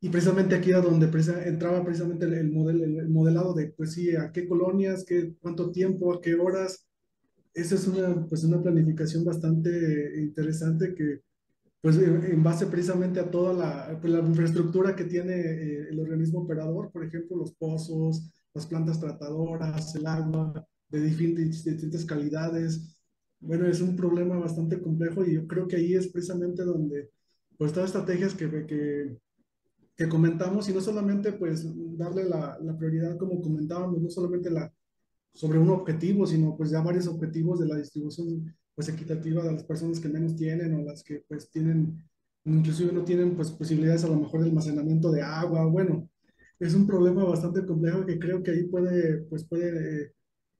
[0.00, 1.06] Y precisamente aquí era donde
[1.46, 5.70] entraba precisamente el, el, model, el modelado de, pues sí, a qué colonias, qué, cuánto
[5.70, 6.86] tiempo, a qué horas,
[7.54, 11.22] esa es una, pues una planificación bastante interesante que,
[11.80, 16.40] pues en base precisamente a toda la, pues, la infraestructura que tiene eh, el organismo
[16.40, 22.96] operador, por ejemplo, los pozos, las plantas tratadoras, el agua de diferentes, de distintas calidades.
[23.40, 27.10] Bueno, es un problema bastante complejo y yo creo que ahí es precisamente donde,
[27.56, 29.16] pues todas estrategias que, que,
[29.96, 34.70] que comentamos y no solamente pues darle la, la prioridad como comentábamos, no solamente la
[35.34, 39.64] sobre un objetivo, sino pues ya varios objetivos de la distribución pues equitativa de las
[39.64, 42.02] personas que menos tienen o las que pues tienen,
[42.44, 46.08] inclusive no tienen pues posibilidades a lo mejor de almacenamiento de agua, bueno,
[46.58, 50.12] es un problema bastante complejo que creo que ahí puede, pues puede, eh,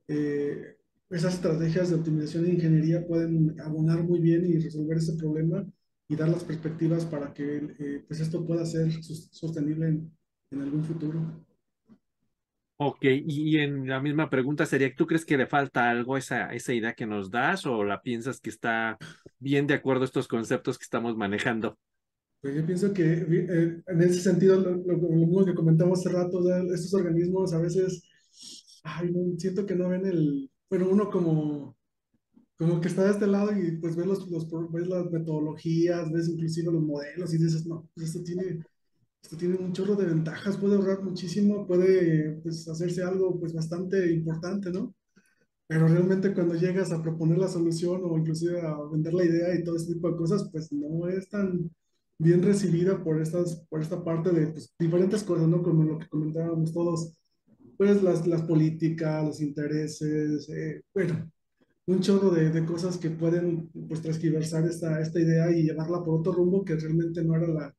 [0.08, 0.76] eh,
[1.10, 5.66] esas estrategias de optimización e ingeniería pueden abonar muy bien y resolver ese problema
[6.08, 10.12] y dar las perspectivas para que eh, pues esto pueda ser sostenible en,
[10.50, 11.20] en algún futuro.
[12.82, 16.46] Ok, y, y en la misma pregunta sería, ¿tú crees que le falta algo esa,
[16.54, 18.96] esa idea que nos das o la piensas que está
[19.40, 21.76] bien de acuerdo a estos conceptos que estamos manejando.
[22.40, 26.40] Pues yo pienso que eh, en ese sentido, lo, mismo que comentamos hace rato,
[26.72, 28.02] estos organismos a veces,
[28.84, 31.76] ay, siento que no ven el, bueno, uno como,
[32.56, 36.28] como que está de este lado y pues ves, los, los, ves las metodologías, ves
[36.28, 38.60] inclusive los modelos y dices, no, pues esto tiene,
[39.22, 44.12] esto tiene un chorro de ventajas, puede ahorrar muchísimo, puede pues, hacerse algo pues bastante
[44.12, 44.94] importante, ¿no?
[45.66, 49.62] Pero realmente cuando llegas a proponer la solución o inclusive a vender la idea y
[49.62, 51.70] todo ese tipo de cosas, pues no es tan
[52.18, 55.62] bien recibida por, estas, por esta parte de pues, diferentes cosas, ¿no?
[55.62, 57.18] Como lo que comentábamos todos,
[57.78, 61.30] pues las, las políticas, los intereses, eh, bueno,
[61.86, 66.20] un chorro de, de, cosas que pueden pues transgiversar esta, esta idea y llevarla por
[66.20, 67.74] otro rumbo que realmente no era la,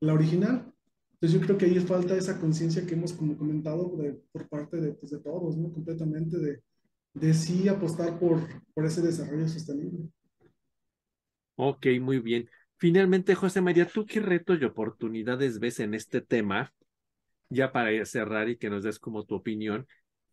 [0.00, 0.72] la original.
[1.20, 3.92] Entonces yo creo que ahí falta esa conciencia que hemos como comentado
[4.32, 5.70] por parte de, pues, de todos, ¿no?
[5.70, 6.62] Completamente de,
[7.14, 8.40] de sí apostar por,
[8.72, 10.08] por ese desarrollo sostenible.
[11.56, 12.48] Ok, muy bien.
[12.78, 16.72] Finalmente, José María, ¿tú qué retos y oportunidades ves en este tema?
[17.50, 19.86] Ya para cerrar y que nos des como tu opinión.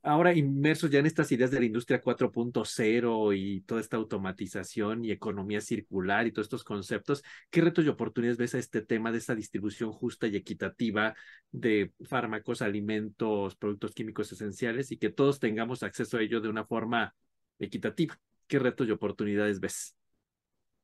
[0.03, 5.11] Ahora inmersos ya en estas ideas de la industria 4.0 y toda esta automatización y
[5.11, 9.17] economía circular y todos estos conceptos, ¿qué retos y oportunidades ves a este tema de
[9.17, 11.15] esta distribución justa y equitativa
[11.51, 16.63] de fármacos, alimentos, productos químicos esenciales y que todos tengamos acceso a ello de una
[16.63, 17.13] forma
[17.59, 18.17] equitativa?
[18.47, 19.95] ¿Qué retos y oportunidades ves?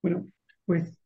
[0.01, 0.27] Bueno,
[0.65, 0.97] pues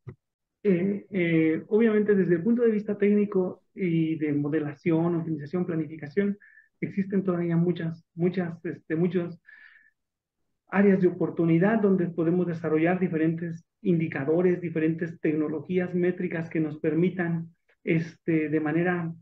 [0.64, 6.38] eh, eh, obviamente desde el punto de vista técnico y de modelación, optimización, planificación,
[6.82, 8.96] existen todavía muchas, muchas, este,
[10.70, 17.50] áreas de oportunidad donde podemos desarrollar diferentes indicadores, diferentes tecnologías métricas que nos permitan
[17.84, 19.14] este, de manera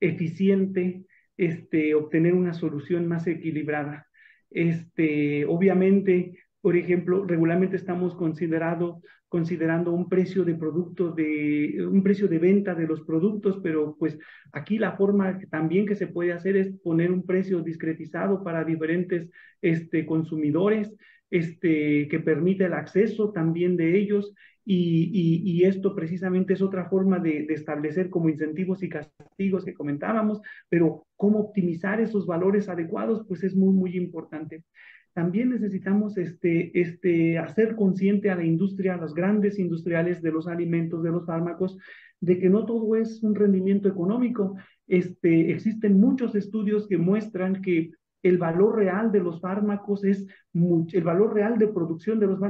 [0.00, 1.04] eficiente
[1.36, 4.06] este, obtener una solución más equilibrada.
[4.50, 12.28] Este, obviamente, por ejemplo, regularmente estamos considerando considerando un precio de productos, de, un precio
[12.28, 14.18] de venta de los productos, pero pues
[14.52, 19.28] aquí la forma también que se puede hacer es poner un precio discretizado para diferentes
[19.60, 20.94] este, consumidores,
[21.30, 24.34] este, que permite el acceso también de ellos
[24.64, 25.10] y,
[25.44, 30.42] y, esto precisamente es otra forma de, de, establecer como incentivos y castigos que comentábamos,
[30.68, 34.64] pero cómo optimizar esos valores adecuados, pues es muy, muy importante
[35.12, 40.46] también necesitamos este, este, hacer consciente a la industria, a los grandes industriales de los
[40.46, 41.76] alimentos, de los fármacos,
[42.20, 44.56] de que no todo es un rendimiento económico.
[44.86, 47.90] Este, existen muchos estudios que muestran que
[48.22, 52.40] el valor real de los fármacos es mucho, el valor real de producción de los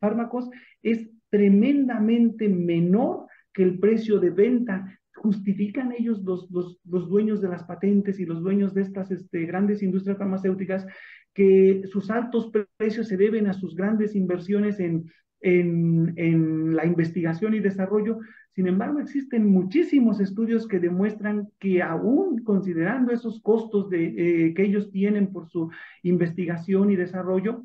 [0.00, 0.48] fármacos
[0.82, 4.98] es tremendamente menor que el precio de venta.
[5.14, 9.46] Justifican ellos los, los, los dueños de las patentes y los dueños de estas este,
[9.46, 10.86] grandes industrias farmacéuticas
[11.34, 15.10] que sus altos precios se deben a sus grandes inversiones en,
[15.40, 18.18] en, en, la investigación y desarrollo.
[18.54, 24.06] Sin embargo, existen muchísimos estudios que demuestran que aún considerando esos costos de,
[24.48, 25.70] eh, que ellos tienen por su
[26.02, 27.62] investigación y desarrollo,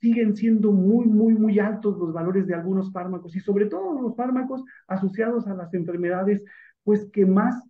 [0.00, 4.16] siguen siendo muy, muy, muy altos los valores de algunos fármacos y sobre todo los
[4.16, 6.42] fármacos asociados a las enfermedades,
[6.84, 7.62] pues que más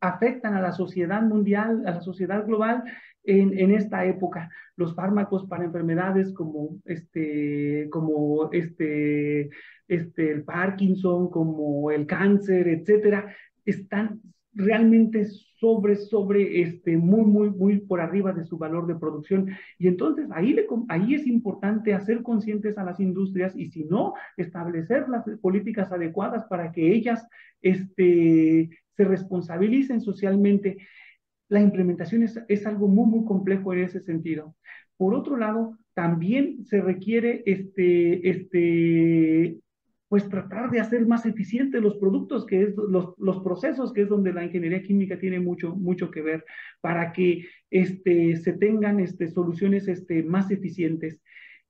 [0.00, 2.84] afectan a la sociedad mundial, a la sociedad global
[3.28, 4.50] en, en, esta época.
[4.76, 9.50] Los fármacos para enfermedades como este, como este,
[9.86, 13.34] este, el Parkinson, como el cáncer, etcétera,
[13.66, 14.20] están
[14.54, 15.26] realmente
[15.60, 19.50] sobre, sobre, este, muy, muy, muy por arriba de su valor de producción.
[19.78, 24.14] Y entonces ahí, le, ahí es importante hacer conscientes a las industrias y si no,
[24.38, 27.28] establecer las políticas adecuadas para que ellas
[27.60, 30.78] este, se responsabilicen socialmente
[31.48, 34.54] la implementación es, es, algo muy, muy complejo en ese sentido.
[34.96, 39.58] Por otro lado, también se requiere este, este,
[40.08, 44.08] pues tratar de hacer más eficientes los productos, que es los, los, procesos, que es
[44.08, 46.44] donde la ingeniería química tiene mucho, mucho que ver,
[46.80, 51.20] para que este, se tengan este, soluciones este, más eficientes.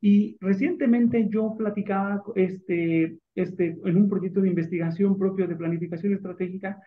[0.01, 6.81] Y recientemente yo platicaba este, este, en un proyecto de investigación propio de planificación estratégica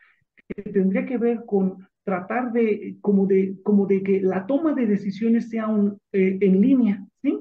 [0.48, 4.88] que tendría que ver con tratar de como, de, como de que la toma de
[4.88, 7.40] decisiones sea un, eh, en línea, ¿sí?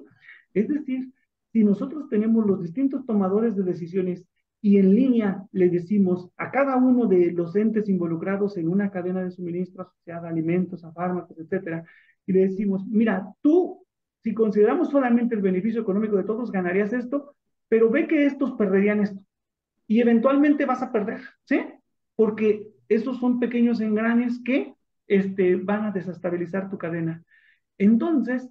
[0.54, 1.12] Es decir,
[1.52, 4.24] si nosotros tenemos los distintos tomadores de decisiones
[4.62, 9.22] y en línea le decimos a cada uno de los entes involucrados en una cadena
[9.22, 11.84] de suministro asociada a alimentos, a fármacos, etcétera,
[12.26, 13.84] y le decimos, mira, tú,
[14.22, 17.34] si consideramos solamente el beneficio económico de todos, ganarías esto,
[17.68, 19.20] pero ve que estos perderían esto.
[19.86, 21.60] Y eventualmente vas a perder, ¿sí?
[22.14, 24.74] Porque esos son pequeños engranes que
[25.06, 27.22] este, van a desestabilizar tu cadena.
[27.78, 28.48] Entonces,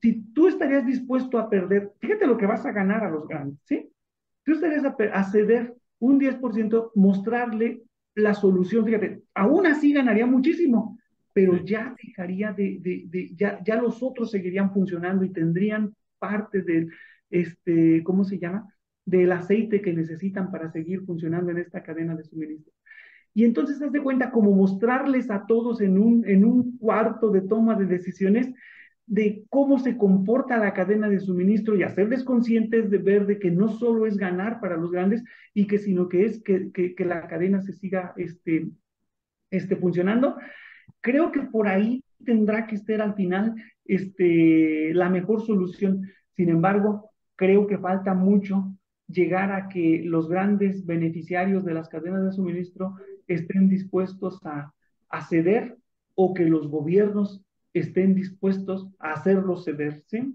[0.00, 3.58] si tú estarías dispuesto a perder, fíjate lo que vas a ganar a los grandes,
[3.64, 3.92] ¿sí?
[4.44, 7.82] Tú estarías a, a ceder un 10%, mostrarle
[8.14, 10.98] la solución, fíjate, aún así ganaría muchísimo,
[11.34, 16.62] pero ya dejaría de, de, de, ya, ya los otros seguirían funcionando y tendrían parte
[16.62, 16.90] del,
[17.28, 18.74] este, ¿cómo se llama?
[19.04, 22.72] Del aceite que necesitan para seguir funcionando en esta cadena de suministro.
[23.34, 27.42] Y entonces, haz de cuenta, como mostrarles a todos en un, en un cuarto de
[27.42, 28.52] toma de decisiones
[29.10, 33.50] de cómo se comporta la cadena de suministro y hacerles conscientes de ver de que
[33.50, 37.04] no solo es ganar para los grandes y que sino que es que, que, que
[37.04, 38.70] la cadena se siga este,
[39.50, 40.36] este, funcionando.
[41.00, 46.08] Creo que por ahí tendrá que estar al final este, la mejor solución.
[46.36, 48.76] Sin embargo, creo que falta mucho
[49.08, 52.94] llegar a que los grandes beneficiarios de las cadenas de suministro
[53.34, 54.72] estén dispuestos a,
[55.08, 55.78] a ceder
[56.14, 60.34] o que los gobiernos estén dispuestos a hacerlo ceder, ¿sí?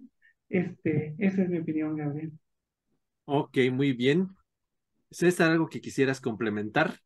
[0.49, 2.31] Este, esa es mi opinión, Gabriel.
[3.25, 4.35] Ok, muy bien.
[5.11, 6.99] César, ¿algo que quisieras complementar?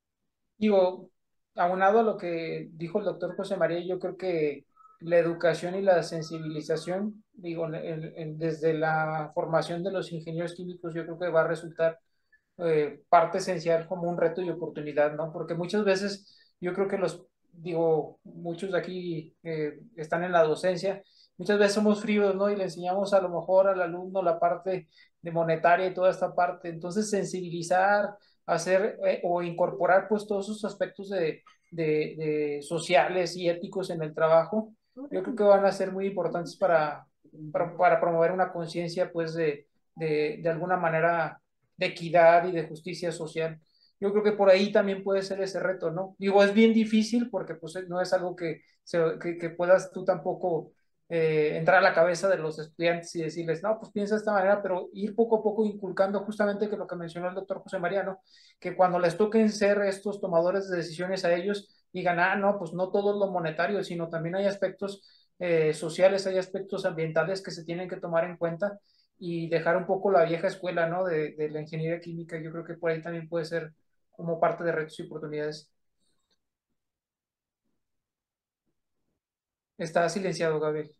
[0.58, 1.10] Digo,
[1.56, 4.66] aunado a lo que dijo el doctor José María, yo creo que
[5.00, 10.94] la educación y la sensibilización, digo, el, el, desde la formación de los ingenieros químicos,
[10.94, 12.00] yo creo que va a resultar
[12.62, 15.32] eh, parte esencial como un reto y oportunidad, ¿no?
[15.32, 20.43] Porque muchas veces yo creo que los, digo, muchos de aquí eh, están en la
[20.43, 21.01] docencia,
[21.38, 22.49] muchas veces somos fríos, ¿no?
[22.49, 24.89] Y le enseñamos a lo mejor al alumno la parte
[25.22, 26.70] de monetaria y toda esta parte.
[26.70, 28.10] Entonces, sensibilizar,
[28.45, 34.14] hacer eh, o incorporar pues todos esos aspectos de, de, sociales y éticos en el
[34.14, 34.74] trabajo,
[35.12, 37.05] yo creo que van a ser muy importantes para,
[37.53, 41.39] para, para promover una conciencia pues de, de, de alguna manera
[41.80, 43.59] de equidad y de justicia social.
[43.99, 46.15] Yo creo que por ahí también puede ser ese reto, ¿no?
[46.19, 48.61] Digo, es bien difícil porque pues no es algo que,
[49.39, 50.73] que puedas tú tampoco
[51.11, 54.32] eh, entrar a la cabeza de los estudiantes y decirles, no, pues piensa de esta
[54.32, 57.80] manera, pero ir poco a poco inculcando justamente que lo que mencionó el doctor José
[57.80, 58.19] Mariano,
[58.59, 62.73] que cuando les toquen ser estos tomadores de decisiones a ellos, digan, ah, no, pues
[62.73, 65.01] no todo es lo monetario, sino también hay aspectos
[65.39, 68.80] eh, sociales, hay aspectos ambientales que se tienen que tomar en cuenta
[69.20, 71.05] y dejar un poco la vieja escuela, ¿no?
[71.05, 73.74] De, de la ingeniería química, yo creo que por ahí también puede ser
[74.11, 75.72] como parte de retos y oportunidades.
[79.80, 80.95] Está silenciado, Gabriel.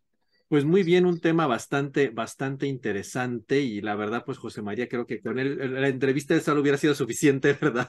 [0.48, 5.06] Pues muy bien, un tema bastante, bastante interesante y la verdad, pues José María, creo
[5.06, 7.86] que con él, la entrevista de solo hubiera sido suficiente, ¿verdad?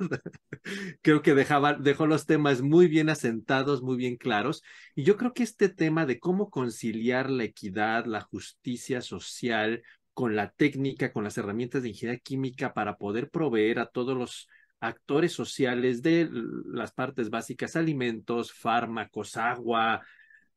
[1.02, 4.64] creo que dejaba, dejó los temas muy bien asentados, muy bien claros
[4.96, 9.84] y yo creo que este tema de cómo conciliar la equidad, la justicia social
[10.14, 14.48] con la técnica, con las herramientas de ingeniería química para poder proveer a todos los
[14.80, 16.30] actores sociales de
[16.66, 20.02] las partes básicas, alimentos, fármacos, agua,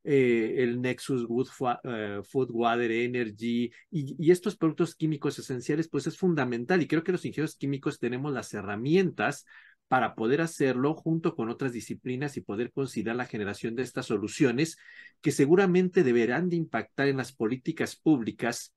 [0.02, 6.06] eh, el Nexus Good uh, Food, Water, Energy y, y, estos productos químicos esenciales, pues
[6.06, 9.46] es fundamental y creo que los ingenieros químicos tenemos las herramientas
[9.88, 14.76] para poder hacerlo junto con otras disciplinas y poder considerar la generación de estas soluciones
[15.20, 18.74] que seguramente deberán de impactar en las políticas públicas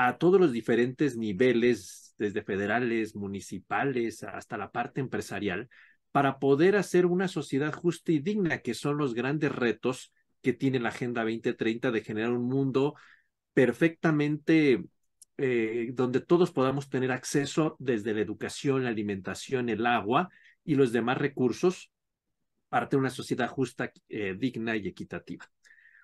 [0.00, 5.68] a todos los diferentes niveles, desde federales, municipales, hasta la parte empresarial,
[6.12, 10.78] para poder hacer una sociedad justa y digna, que son los grandes retos que tiene
[10.78, 12.94] la Agenda 2030 de generar un mundo
[13.54, 14.84] perfectamente
[15.36, 20.28] eh, donde todos podamos tener acceso desde la educación, la alimentación, el agua
[20.64, 21.90] y los demás recursos
[22.68, 25.50] para tener una sociedad justa, eh, digna y equitativa.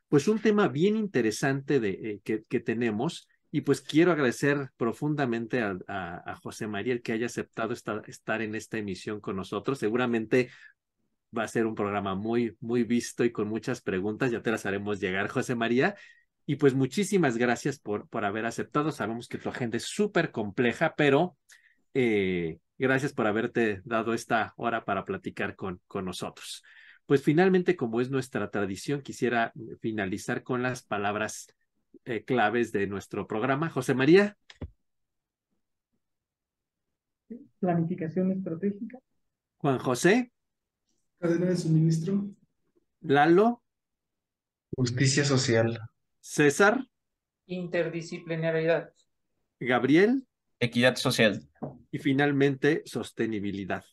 [0.09, 6.41] Pues un tema bien interesante de, eh, que tenemos y pues quiero agradecer profundamente a,
[6.43, 9.79] José María el que haya aceptado esta, estar en esta emisión con nosotros.
[9.79, 10.51] Seguramente
[11.39, 14.33] va a ser un programa muy, muy visto y con muchas preguntas.
[14.33, 15.95] Ya te las haremos llegar, José María.
[16.47, 18.91] Y pues muchísimas gracias por, por haber aceptado.
[18.91, 21.37] Sabemos que tu agenda es súper compleja, pero
[21.95, 26.65] eh, gracias por haberte dado esta hora para platicar con, con nosotros.
[27.07, 31.55] Pues finalmente, como es nuestra tradición, quisiera finalizar con las palabras
[32.05, 33.71] eh, claves de nuestro programa.
[33.71, 34.37] José María.
[37.59, 38.99] Planificación estratégica.
[39.57, 40.33] Juan José.
[41.19, 42.29] Cadena de suministro.
[43.01, 43.63] Lalo.
[44.77, 45.79] Justicia social.
[46.21, 46.87] César.
[47.47, 48.93] Interdisciplinariedad.
[49.61, 50.27] Gabriel.
[50.61, 51.49] Equidad social.
[51.91, 53.85] Y finalmente, sostenibilidad.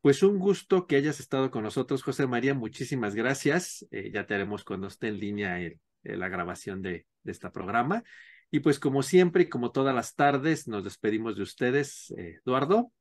[0.00, 2.52] Pues un gusto que hayas estado con nosotros, José María.
[2.52, 3.86] Muchísimas gracias.
[3.90, 7.50] Eh, ya te haremos cuando esté en línea el, eh, la grabación de, de, este
[7.50, 8.04] programa.
[8.50, 12.12] Y pues como siempre y como todas las tardes, nos despedimos de ustedes.
[12.16, 12.92] Eh, Eduardo.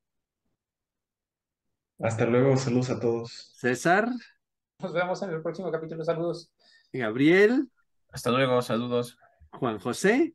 [1.99, 3.51] Hasta luego, saludos a todos.
[3.55, 4.09] César.
[4.79, 6.51] Nos vemos en el próximo capítulo, saludos.
[6.91, 7.69] Gabriel.
[8.11, 9.17] Hasta luego, saludos.
[9.51, 10.33] Juan José.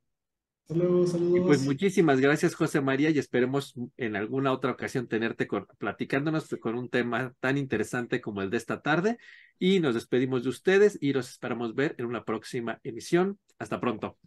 [0.69, 1.39] Hasta luego, saludos.
[1.39, 6.47] Y pues muchísimas gracias, José María, y esperemos en alguna otra ocasión tenerte con, platicándonos
[6.61, 9.17] con un tema tan interesante como el de esta tarde.
[9.59, 13.39] Y nos despedimos de ustedes y los esperamos ver en una próxima emisión.
[13.59, 14.19] Hasta pronto.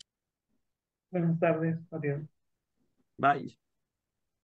[1.11, 1.77] Buenas tardes.
[1.91, 2.22] Adiós.
[3.19, 3.61] Bye.